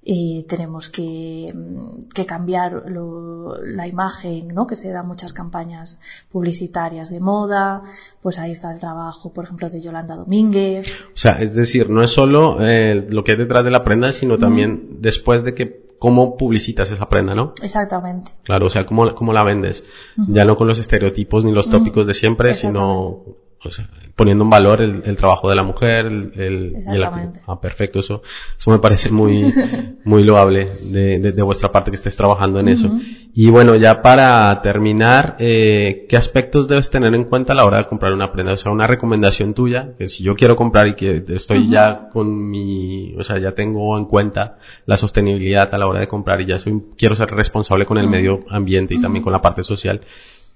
eh, 0.09 0.45
tenemos 0.49 0.89
que, 0.89 1.47
mm, 1.53 1.99
que 2.15 2.25
cambiar 2.27 2.85
lo- 2.89 3.57
la 3.65 3.89
imagen, 3.89 4.47
¿no? 4.55 4.65
Que 4.69 4.77
se 4.77 4.91
dan 4.93 5.09
muchas 5.09 5.33
campañas 5.33 5.99
publicitarias 6.31 7.11
de 7.11 7.19
moda. 7.19 7.83
Pues 8.23 8.39
ahí 8.39 8.53
está 8.53 8.73
el 8.73 8.79
trabajo, 8.79 9.33
por 9.33 9.47
ejemplo, 9.47 9.69
de 9.69 9.81
Yolanda 9.83 10.15
Domínguez. 10.15 10.93
o 11.13 11.17
sea, 11.17 11.41
es 11.41 11.57
decir, 11.57 11.91
no 11.91 12.03
es 12.05 12.11
solo 12.13 12.59
eh, 12.61 13.05
lo 13.11 13.25
que 13.25 13.33
hay 13.33 13.39
detrás 13.39 13.65
de 13.65 13.73
la 13.73 13.83
prenda, 13.83 14.13
sino 14.13 14.39
también 14.39 14.99
después 15.01 15.43
de 15.43 15.55
que, 15.57 15.86
cómo 15.99 16.37
publicitas 16.37 16.91
esa 16.91 17.09
prenda, 17.09 17.35
¿no? 17.35 17.55
Exactamente. 17.63 18.33
Claro, 18.45 18.67
o 18.67 18.71
sea, 18.71 18.87
cómo, 18.87 19.15
cómo 19.15 19.33
la 19.33 19.43
vendes. 19.43 19.85
Ya 20.17 20.45
no 20.45 20.57
con 20.57 20.69
los 20.69 20.79
estereotipos 20.79 21.45
ni 21.45 21.53
los 21.53 21.71
tópicos 21.71 22.07
de 22.07 22.15
siempre, 22.15 22.55
sino 22.55 23.23
o 23.65 23.71
sea, 23.71 23.89
poniendo 24.15 24.45
en 24.45 24.51
valor 24.51 24.81
el, 24.81 25.03
el 25.05 25.17
trabajo 25.17 25.51
de 25.51 25.57
la 25.57 25.63
mujer, 25.63 26.07
el, 26.07 26.33
el- 26.37 26.73
y 26.95 26.99
ah, 27.47 27.61
perfecto, 27.61 27.99
eso, 27.99 28.23
eso 28.57 28.71
me 28.71 28.79
parece 28.79 29.11
muy, 29.11 29.53
muy 30.05 30.25
loable 30.25 30.67
de, 30.93 31.19
de- 31.19 31.33
de 31.33 31.43
vuestra 31.43 31.73
parte 31.73 31.91
que 31.91 31.97
estés 31.97 32.17
trabajando 32.17 32.61
en 32.61 32.69
eso. 32.69 32.89
Y 33.35 33.51
bueno, 33.51 33.75
ya 33.75 34.01
para 34.03 34.63
terminar, 34.63 35.37
eh, 35.41 36.07
¿qué 36.09 36.17
aspectos 36.17 36.69
debes 36.69 36.89
tener 36.91 37.15
en 37.15 37.25
cuenta 37.25 37.53
a 37.53 37.57
la 37.57 37.67
hora 37.67 37.79
de 37.79 37.87
comprar 37.87 38.13
una 38.15 38.33
prenda? 38.33 38.53
O 38.55 38.57
sea, 38.57 38.73
una 38.73 38.87
recomendación 38.87 39.53
tuya, 39.53 39.91
que 39.99 40.09
si 40.09 40.23
yo 40.23 40.37
quiero 40.37 40.57
comprar 40.57 40.87
y 40.89 40.95
que 40.95 41.23
estoy 41.29 41.69
ya 41.71 42.09
con 42.13 42.49
mi, 42.49 43.15
o 43.19 43.25
sea, 43.25 43.39
ya 43.39 43.53
tengo 43.53 43.99
en 43.99 44.07
cuenta 44.07 44.59
la 44.87 44.97
sostenibilidad 44.97 45.75
a 45.75 45.79
la 45.79 45.87
hora 45.87 46.01
de 46.01 46.09
comprar 46.09 46.41
y 46.41 46.47
ya 46.47 46.59
soy, 46.59 46.83
quiero 46.97 47.15
ser 47.15 47.31
responsable 47.31 47.85
con 47.85 47.99
el 47.99 48.09
medio 48.09 48.41
ambiente 48.49 48.95
y 48.95 49.01
también 49.03 49.23
con 49.23 49.33
la 49.35 49.43
parte 49.43 49.63
social, 49.63 50.01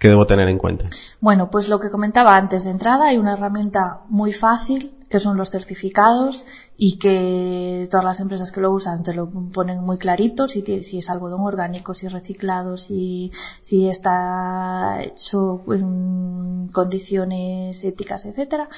¿qué 0.01 0.09
debo 0.09 0.27
tener 0.27 0.49
en 0.49 0.59
cuenta? 0.59 0.87
Bueno, 1.21 1.51
pues 1.51 1.69
lo 1.69 1.79
que 1.79 1.91
comentaba 1.91 2.37
antes 2.37 2.65
de 2.65 2.71
entrada, 2.71 3.09
hay 3.09 3.19
una 3.19 3.35
herramienta 3.35 4.01
muy 4.09 4.33
fácil 4.33 4.97
que 5.11 5.21
son 5.21 5.37
los 5.37 5.51
certificados 5.51 6.45
y 6.77 6.97
que 6.97 7.87
todas 7.91 8.05
las 8.05 8.21
empresas 8.21 8.53
que 8.53 8.61
lo 8.61 8.71
usan 8.71 9.03
te 9.03 9.13
lo 9.13 9.27
ponen 9.29 9.81
muy 9.81 9.99
clarito 9.99 10.47
si, 10.49 10.63
si 10.85 10.99
es 10.99 11.11
algodón 11.11 11.41
orgánico, 11.41 11.95
si 11.95 12.07
es 12.07 12.13
reciclado, 12.13 12.77
si, 12.77 13.31
si 13.61 13.89
está 13.89 15.03
hecho 15.03 15.63
en 15.69 16.69
condiciones 16.73 17.83
éticas, 17.85 18.25
etcétera. 18.25 18.69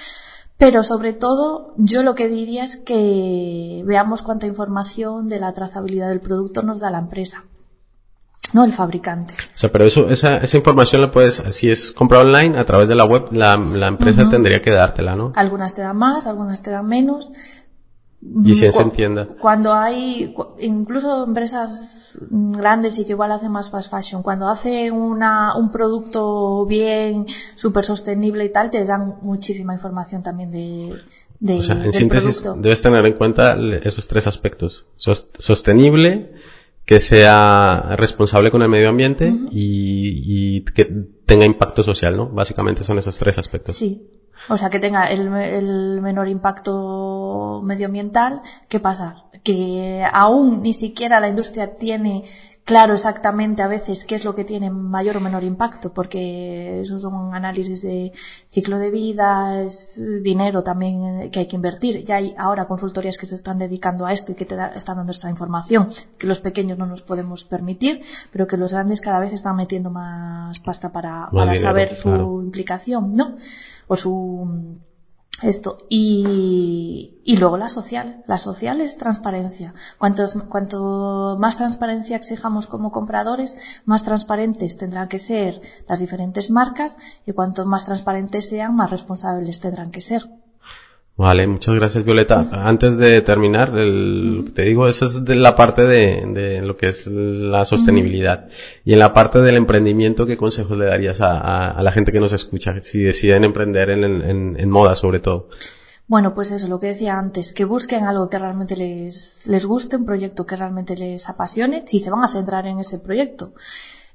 Pero 0.57 0.83
sobre 0.83 1.13
todo, 1.13 1.75
yo 1.77 2.03
lo 2.03 2.15
que 2.15 2.29
diría 2.29 2.65
es 2.65 2.79
que 2.79 3.83
veamos 3.85 4.23
cuánta 4.23 4.47
información 4.47 5.29
de 5.29 5.39
la 5.39 5.53
trazabilidad 5.53 6.09
del 6.09 6.21
producto 6.21 6.63
nos 6.63 6.81
da 6.81 6.91
la 6.91 7.01
empresa, 7.01 7.45
no 8.53 8.65
el 8.65 8.73
fabricante. 8.73 9.35
O 9.35 9.59
sea, 9.59 9.71
pero 9.73 9.85
eso, 9.85 10.09
esa, 10.11 10.39
esa 10.39 10.57
información 10.57 11.01
la 11.03 11.11
puedes, 11.11 11.43
si 11.51 11.71
es 11.71 11.93
comprar 11.93 12.27
online 12.27 12.59
a 12.59 12.65
través 12.65 12.89
de 12.89 12.95
la 12.95 13.05
web, 13.05 13.29
la, 13.33 13.57
la 13.57 13.87
empresa 13.89 14.29
tendría 14.29 14.61
que 14.63 14.71
dártela, 14.71 15.17
¿no? 15.17 15.33
Algunas 15.37 15.75
te 15.75 15.83
dan 15.83 15.97
más, 15.97 16.27
algunas 16.27 16.63
te 16.63 16.71
dan 16.71 16.87
menos. 16.89 17.31
Y 18.45 18.55
si 18.55 18.71
se 18.71 18.83
entienda. 18.83 19.27
Cuando 19.41 19.75
hay, 19.75 20.33
incluso 20.61 21.25
empresas 21.25 22.21
mm, 22.31 22.53
grandes 22.53 22.97
y 23.01 23.05
que 23.05 23.13
igual 23.13 23.33
hacen 23.33 23.51
más 23.51 23.69
fast 23.71 23.91
fashion, 23.91 24.23
cuando 24.23 24.47
hacen 24.49 24.93
una, 24.93 25.57
un 25.57 25.73
producto 25.73 26.65
bien, 26.67 27.27
súper 27.57 27.85
sostenible 27.85 28.45
y 28.45 28.53
tal, 28.53 28.71
te 28.71 28.85
dan 28.85 29.17
muchísima 29.23 29.73
información 29.75 30.23
también 30.23 30.53
de, 30.53 31.01
de 31.41 31.59
O 31.59 31.63
sea, 31.63 31.75
en 31.75 31.83
del 31.83 31.93
síntesis, 31.93 32.43
producto. 32.43 32.63
debes 32.63 32.81
tener 32.81 33.05
en 33.07 33.15
cuenta 33.15 33.57
esos 33.83 34.07
tres 34.07 34.29
aspectos. 34.29 34.87
Sos- 34.95 35.27
sostenible, 35.39 36.33
que 36.93 37.01
sea 37.01 37.97
responsable 37.97 38.51
con 38.51 38.61
el 38.61 38.69
medio 38.69 38.91
ambiente 38.91 39.33
y, 39.51 40.59
y 40.59 40.61
que 40.61 40.85
tenga 41.25 41.47
impacto 41.47 41.83
social, 41.83 42.15
¿no? 42.19 42.29
Básicamente 42.29 42.85
son 42.85 42.99
esos 42.99 43.19
tres 43.19 43.39
aspectos. 43.39 43.75
Sí. 43.75 44.11
O 44.51 44.59
sea, 44.59 44.69
que 44.69 44.79
tenga 44.79 45.07
el, 45.07 45.27
el 45.33 46.03
menor 46.03 46.29
impacto 46.29 47.63
medioambiental. 47.65 48.43
¿Qué 48.69 48.79
pasa? 48.79 49.25
Que 49.43 50.05
aún 50.13 50.61
ni 50.61 50.75
siquiera 50.75 51.19
la 51.19 51.31
industria 51.31 51.79
tiene 51.79 52.25
claro 52.65 52.95
exactamente 52.95 53.63
a 53.63 53.69
veces 53.69 54.05
qué 54.05 54.15
es 54.15 54.25
lo 54.25 54.35
que 54.35 54.45
tiene 54.45 54.71
mayor 54.71 55.17
o 55.17 55.21
menor 55.21 55.45
impacto, 55.45 55.93
porque 55.93 56.81
esos 56.83 57.03
son 57.03 57.35
análisis 57.35 57.83
de 57.83 58.13
ciclo 58.47 58.79
de 58.79 58.91
vida, 58.91 59.61
es 59.63 60.01
dinero 60.23 60.63
también 60.63 61.31
que 61.31 61.41
hay 61.41 61.47
que 61.47 61.57
invertir. 61.57 62.05
Ya 62.05 62.17
hay 62.17 62.35
ahora 62.39 62.67
consultorías 62.67 63.17
que 63.19 63.27
se 63.27 63.35
están 63.35 63.59
dedicando 63.59 64.07
a 64.07 64.13
esto 64.13 64.33
y 64.33 64.35
que 64.35 64.47
te 64.47 64.57
da- 64.57 64.73
están 64.75 64.97
dando 64.97 65.13
esta 65.13 65.29
información, 65.29 65.89
que 66.19 66.27
los 66.27 66.41
pequeños 66.41 66.79
no 66.79 66.87
nos 66.87 67.03
podemos 67.03 67.45
permitir, 67.45 68.01
pero 68.31 68.47
que 68.47 68.57
los 68.57 68.73
grandes 68.73 69.01
cada 69.01 69.19
vez 69.21 69.33
están 69.33 69.57
metiendo 69.57 69.91
más 69.91 70.61
pasta 70.61 70.91
para, 70.93 71.29
para 71.31 71.53
dinero, 71.53 71.61
saber 71.61 71.97
su 71.97 72.03
claro. 72.05 72.43
implicación, 72.43 73.15
¿no? 73.17 73.35
O 73.89 73.97
su 73.97 74.79
esto. 75.43 75.79
Y, 75.89 77.21
y 77.25 77.37
luego 77.37 77.57
la 77.57 77.69
social. 77.69 78.23
La 78.27 78.39
social 78.39 78.81
es 78.81 78.99
transparencia. 78.99 79.75
Cuantos, 79.99 80.35
cuanto 80.49 81.37
más 81.39 81.57
transparencia 81.57 82.17
exijamos 82.17 82.67
como 82.67 82.93
compradores 82.93 83.83
más 83.85 84.05
transparentes 84.05 84.77
tendrán 84.77 85.09
que 85.09 85.19
ser 85.19 85.61
las 85.89 86.01
diferentes 86.01 86.51
marcas 86.51 86.97
y 87.27 87.33
cuanto 87.33 87.65
más 87.65 87.85
transparentes 87.85 88.49
sean 88.49 88.75
más 88.75 88.91
responsables 88.91 89.61
tendrán 89.61 89.91
que 89.91 90.01
ser 90.01 90.42
Vale, 91.15 91.47
muchas 91.47 91.75
gracias 91.75 92.05
Violeta. 92.05 92.47
Antes 92.67 92.97
de 92.97 93.21
terminar, 93.21 93.77
el- 93.79 94.53
te 94.55 94.63
digo, 94.63 94.89
esa 94.89 95.05
es 95.07 95.25
de 95.25 95.37
la 95.37 95.55
parte 95.57 95.83
de, 95.87 96.25
de 96.27 96.63
lo 96.63 96.77
que 96.77 96.89
es 96.89 97.07
la 97.07 97.65
sostenibilidad. 97.67 98.49
Y 98.85 98.95
en 98.95 98.99
la 98.99 99.13
parte 99.13 99.39
del 99.41 99.57
emprendimiento, 99.57 100.27
¿qué 100.27 100.37
consejos 100.39 100.77
le 100.79 100.87
darías 100.87 101.21
a, 101.21 101.69
a- 101.71 101.83
la 101.83 101.93
gente 101.93 102.13
que 102.13 102.21
nos 102.21 102.33
escucha 102.33 102.81
si 102.81 103.03
deciden 103.03 103.45
emprender 103.45 103.91
en, 103.91 104.05
en- 104.05 104.57
en 104.59 104.71
moda 104.71 104.97
sobre 104.97 105.21
todo? 105.21 105.49
Bueno, 106.09 106.35
pues 106.35 106.51
eso, 106.51 106.67
lo 106.69 106.81
que 106.81 106.89
decía 106.89 107.19
antes, 107.19 107.53
que 107.53 107.65
busquen 107.65 108.05
algo 108.05 108.29
que 108.29 108.39
realmente 108.39 108.77
les, 108.77 109.47
les 109.47 109.65
guste, 109.67 109.97
un 109.97 110.05
proyecto 110.07 110.45
que 110.47 110.57
realmente 110.57 110.97
les 110.97 111.29
apasione, 111.29 111.85
si 111.87 112.01
se 112.01 112.11
van 112.11 112.25
a 112.25 112.29
centrar 112.29 112.67
en 112.67 112.81
ese 112.81 112.99
proyecto. 112.99 113.53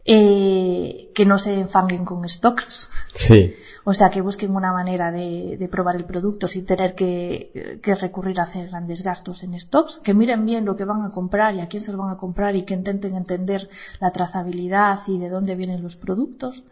Eh, 0.08 1.12
que 1.14 1.26
no 1.26 1.38
se 1.38 1.60
enfanguen 1.60 2.06
con 2.06 2.28
stocks. 2.28 2.90
Sí. 3.16 3.54
O 3.90 3.94
sea, 3.94 4.10
que 4.10 4.20
busquen 4.20 4.54
una 4.54 4.74
manera 4.74 5.14
de, 5.14 5.70
probar 5.72 5.96
el 5.96 6.04
producto 6.04 6.50
sin 6.50 6.66
tener 6.66 6.94
que, 6.94 7.80
recurrir 8.02 8.38
a 8.38 8.44
hacer 8.44 8.68
grandes 8.68 9.02
gastos 9.02 9.44
en 9.44 9.58
stocks, 9.58 10.02
que 10.04 10.14
miren 10.14 10.46
bien 10.46 10.66
lo 10.66 10.76
que 10.76 10.84
van 10.84 11.04
a 11.04 11.10
comprar 11.10 11.56
y 11.56 11.62
a 11.62 11.70
quién 11.70 11.82
se 11.82 11.94
lo 11.94 11.98
van 11.98 12.12
a 12.12 12.18
comprar 12.18 12.58
y 12.58 12.64
que 12.64 12.74
intenten 12.74 13.16
entender 13.16 13.70
la 14.02 14.12
trazabilidad 14.12 15.00
y 15.08 15.20
de 15.20 15.30
dónde 15.30 15.56
vienen 15.56 15.82
los 15.82 15.96
productos. 15.96 16.64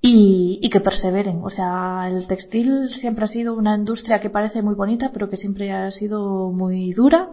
Y, 0.00 0.60
y, 0.62 0.68
que 0.70 0.78
perseveren. 0.78 1.40
O 1.42 1.50
sea, 1.50 2.08
el 2.08 2.24
textil 2.28 2.88
siempre 2.88 3.24
ha 3.24 3.26
sido 3.26 3.54
una 3.54 3.74
industria 3.74 4.20
que 4.20 4.30
parece 4.30 4.62
muy 4.62 4.76
bonita, 4.76 5.10
pero 5.12 5.28
que 5.28 5.36
siempre 5.36 5.72
ha 5.72 5.90
sido 5.90 6.52
muy 6.52 6.92
dura 6.92 7.30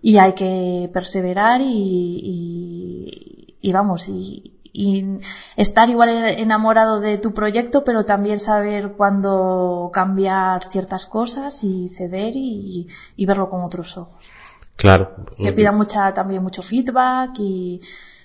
y 0.00 0.18
hay 0.18 0.34
que 0.34 0.88
perseverar 0.92 1.60
y, 1.60 3.58
y, 3.60 3.72
vamos, 3.72 4.08
y, 4.08 4.52
y 4.76 5.20
estar 5.56 5.88
igual 5.88 6.10
enamorado 6.10 7.00
de 7.00 7.16
tu 7.16 7.32
proyecto, 7.32 7.82
pero 7.84 8.04
también 8.04 8.38
saber 8.38 8.92
cuándo 8.92 9.90
cambiar 9.92 10.64
ciertas 10.64 11.06
cosas 11.06 11.64
y 11.64 11.88
ceder 11.88 12.32
y, 12.36 12.86
y 13.16 13.26
verlo 13.26 13.48
con 13.48 13.62
otros 13.62 13.96
ojos. 13.96 14.30
Claro. 14.76 15.14
Que 15.38 15.52
pida 15.52 15.72
mucha, 15.72 16.12
también 16.12 16.42
mucho 16.42 16.62
feedback 16.62 17.30
y, 17.38 17.80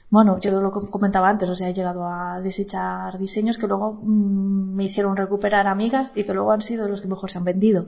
bueno, 0.09 0.39
yo 0.39 0.59
lo 0.59 0.71
comentaba 0.71 1.29
antes, 1.29 1.49
o 1.49 1.55
sea, 1.55 1.69
he 1.69 1.73
llegado 1.73 2.05
a 2.05 2.41
desechar 2.41 3.17
diseños 3.17 3.57
que 3.57 3.67
luego 3.67 3.93
mm, 3.93 4.75
me 4.75 4.83
hicieron 4.83 5.15
recuperar 5.15 5.67
amigas 5.67 6.11
y 6.17 6.25
que 6.25 6.33
luego 6.33 6.51
han 6.51 6.61
sido 6.61 6.89
los 6.89 7.01
que 7.01 7.07
mejor 7.07 7.31
se 7.31 7.37
han 7.37 7.45
vendido. 7.45 7.87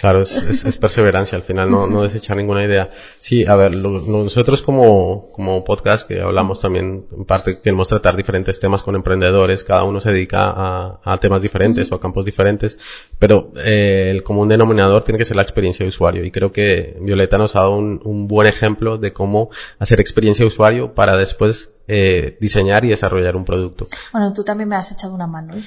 Claro, 0.00 0.20
es, 0.20 0.64
es, 0.64 0.76
perseverancia 0.76 1.36
al 1.36 1.42
final, 1.42 1.70
no, 1.70 1.88
no 1.88 2.02
desechar 2.02 2.36
ninguna 2.36 2.64
idea. 2.64 2.88
Sí, 3.20 3.44
a 3.44 3.56
ver, 3.56 3.74
nosotros 3.74 4.62
como, 4.62 5.24
como 5.32 5.64
podcast 5.64 6.06
que 6.06 6.20
hablamos 6.20 6.60
también, 6.60 7.06
en 7.16 7.24
parte 7.24 7.60
queremos 7.60 7.88
tratar 7.88 8.16
diferentes 8.16 8.60
temas 8.60 8.82
con 8.82 8.94
emprendedores, 8.94 9.64
cada 9.64 9.82
uno 9.82 10.00
se 10.00 10.12
dedica 10.12 10.50
a, 10.50 11.00
a 11.02 11.18
temas 11.18 11.42
diferentes 11.42 11.90
o 11.90 11.96
a 11.96 12.00
campos 12.00 12.24
diferentes, 12.24 12.78
pero 13.18 13.52
eh, 13.56 14.10
el 14.10 14.22
común 14.22 14.48
denominador 14.48 15.02
tiene 15.02 15.18
que 15.18 15.24
ser 15.24 15.36
la 15.36 15.42
experiencia 15.42 15.84
de 15.84 15.88
usuario 15.88 16.24
y 16.24 16.30
creo 16.30 16.52
que 16.52 16.96
Violeta 17.00 17.36
nos 17.36 17.56
ha 17.56 17.60
dado 17.60 17.76
un, 17.76 18.00
un 18.04 18.28
buen 18.28 18.46
ejemplo 18.46 18.98
de 18.98 19.12
cómo 19.12 19.50
hacer 19.80 20.00
experiencia 20.00 20.44
de 20.44 20.48
usuario 20.48 20.94
para 20.94 21.16
después 21.16 21.78
eh, 21.90 22.36
diseñar 22.38 22.84
y 22.84 22.88
desarrollar 22.88 23.34
un 23.34 23.46
producto. 23.46 23.86
Bueno, 24.12 24.30
tú 24.34 24.44
también 24.44 24.68
me 24.68 24.76
has 24.76 24.92
echado 24.92 25.14
una 25.14 25.26
mano. 25.26 25.56
¿eh? 25.56 25.62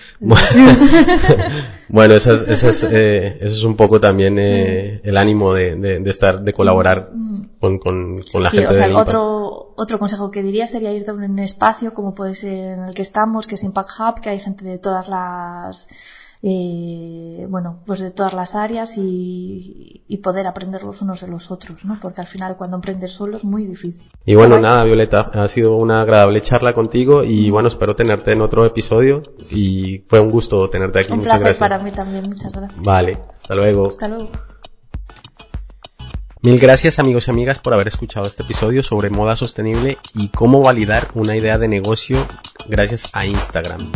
bueno, 1.89 2.13
eso 2.13 2.35
es, 2.35 2.83
eh, 2.83 3.39
eso 3.41 3.55
es 3.55 3.63
un 3.63 3.75
poco 3.75 3.99
también 3.99 4.20
eh, 4.27 5.01
el 5.03 5.17
ánimo 5.17 5.53
de, 5.53 5.75
de, 5.75 6.09
estar, 6.09 6.41
de 6.41 6.53
colaborar 6.53 7.11
mm. 7.13 7.59
con, 7.59 7.79
con, 7.79 8.11
con 8.31 8.43
la 8.43 8.49
sí, 8.49 8.57
gente. 8.57 8.71
O 8.71 8.73
sea, 8.73 8.97
otro, 8.97 9.73
otro 9.77 9.99
consejo 9.99 10.31
que 10.31 10.43
diría 10.43 10.67
sería 10.67 10.91
irte 10.91 11.11
a 11.11 11.13
un 11.13 11.39
espacio 11.39 11.93
como 11.93 12.13
puede 12.15 12.35
ser 12.35 12.77
en 12.77 12.79
el 12.85 12.93
que 12.93 13.01
estamos, 13.01 13.47
que 13.47 13.55
es 13.55 13.63
Impact 13.63 13.89
Hub, 13.99 14.21
que 14.21 14.29
hay 14.29 14.39
gente 14.39 14.65
de 14.65 14.77
todas 14.77 15.09
las 15.09 15.87
eh, 16.43 17.45
bueno, 17.49 17.83
pues 17.85 17.99
de 17.99 18.09
todas 18.09 18.33
las 18.33 18.55
áreas 18.55 18.97
y, 18.97 20.03
y, 20.07 20.17
poder 20.17 20.47
aprender 20.47 20.83
los 20.83 21.01
unos 21.03 21.21
de 21.21 21.27
los 21.27 21.51
otros, 21.51 21.85
¿no? 21.85 21.99
Porque 22.01 22.21
al 22.21 22.27
final 22.27 22.55
cuando 22.57 22.77
emprendes 22.77 23.11
solo 23.11 23.37
es 23.37 23.43
muy 23.43 23.65
difícil. 23.65 24.09
Y 24.25 24.33
bueno, 24.33 24.59
nada, 24.59 24.83
Violeta, 24.83 25.29
ha 25.33 25.47
sido 25.47 25.75
una 25.75 26.01
agradable 26.01 26.41
charla 26.41 26.73
contigo 26.73 27.23
y 27.23 27.51
bueno, 27.51 27.67
espero 27.67 27.95
tenerte 27.95 28.31
en 28.31 28.41
otro 28.41 28.65
episodio 28.65 29.21
y 29.51 30.03
fue 30.07 30.19
un 30.19 30.31
gusto 30.31 30.67
tenerte 30.69 30.99
aquí. 30.99 31.13
Un 31.13 31.19
muchas 31.19 31.39
placer 31.39 31.59
para 31.59 31.77
mí 31.77 31.91
también, 31.91 32.27
muchas 32.27 32.55
gracias. 32.55 32.81
Vale, 32.81 33.19
hasta 33.35 33.53
luego. 33.53 33.87
Hasta 33.87 34.07
luego. 34.07 34.31
Mil 36.43 36.57
gracias 36.57 36.97
amigos 36.97 37.27
y 37.27 37.31
amigas 37.31 37.59
por 37.59 37.75
haber 37.75 37.87
escuchado 37.87 38.25
este 38.25 38.41
episodio 38.41 38.81
sobre 38.81 39.11
moda 39.11 39.35
sostenible 39.35 39.99
y 40.15 40.29
cómo 40.29 40.63
validar 40.63 41.07
una 41.13 41.35
idea 41.35 41.59
de 41.59 41.67
negocio 41.67 42.17
gracias 42.67 43.11
a 43.13 43.27
Instagram. 43.27 43.91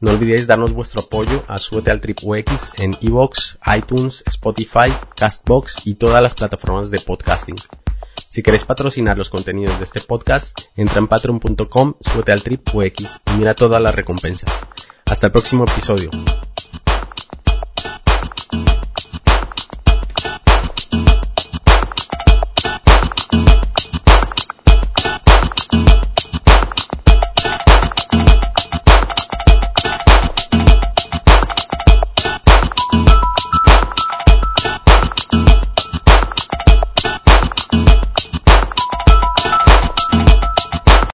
No 0.00 0.10
olvidéis 0.10 0.48
darnos 0.48 0.72
vuestro 0.72 1.02
apoyo 1.02 1.44
a 1.46 1.60
Súbete 1.60 1.92
en 2.78 2.98
Evox, 3.00 3.58
iTunes, 3.76 4.24
Spotify, 4.26 4.92
Castbox 5.14 5.86
y 5.86 5.94
todas 5.94 6.20
las 6.20 6.34
plataformas 6.34 6.90
de 6.90 6.98
podcasting. 6.98 7.58
Si 8.28 8.42
queréis 8.42 8.64
patrocinar 8.64 9.16
los 9.16 9.30
contenidos 9.30 9.78
de 9.78 9.84
este 9.84 10.00
podcast, 10.00 10.62
entra 10.74 10.98
en 10.98 11.06
patreon.com, 11.06 11.94
súbete 12.00 12.34
y 12.34 13.38
mira 13.38 13.54
todas 13.54 13.80
las 13.80 13.94
recompensas. 13.94 14.66
Hasta 15.04 15.26
el 15.26 15.32
próximo 15.32 15.62
episodio. 15.62 16.10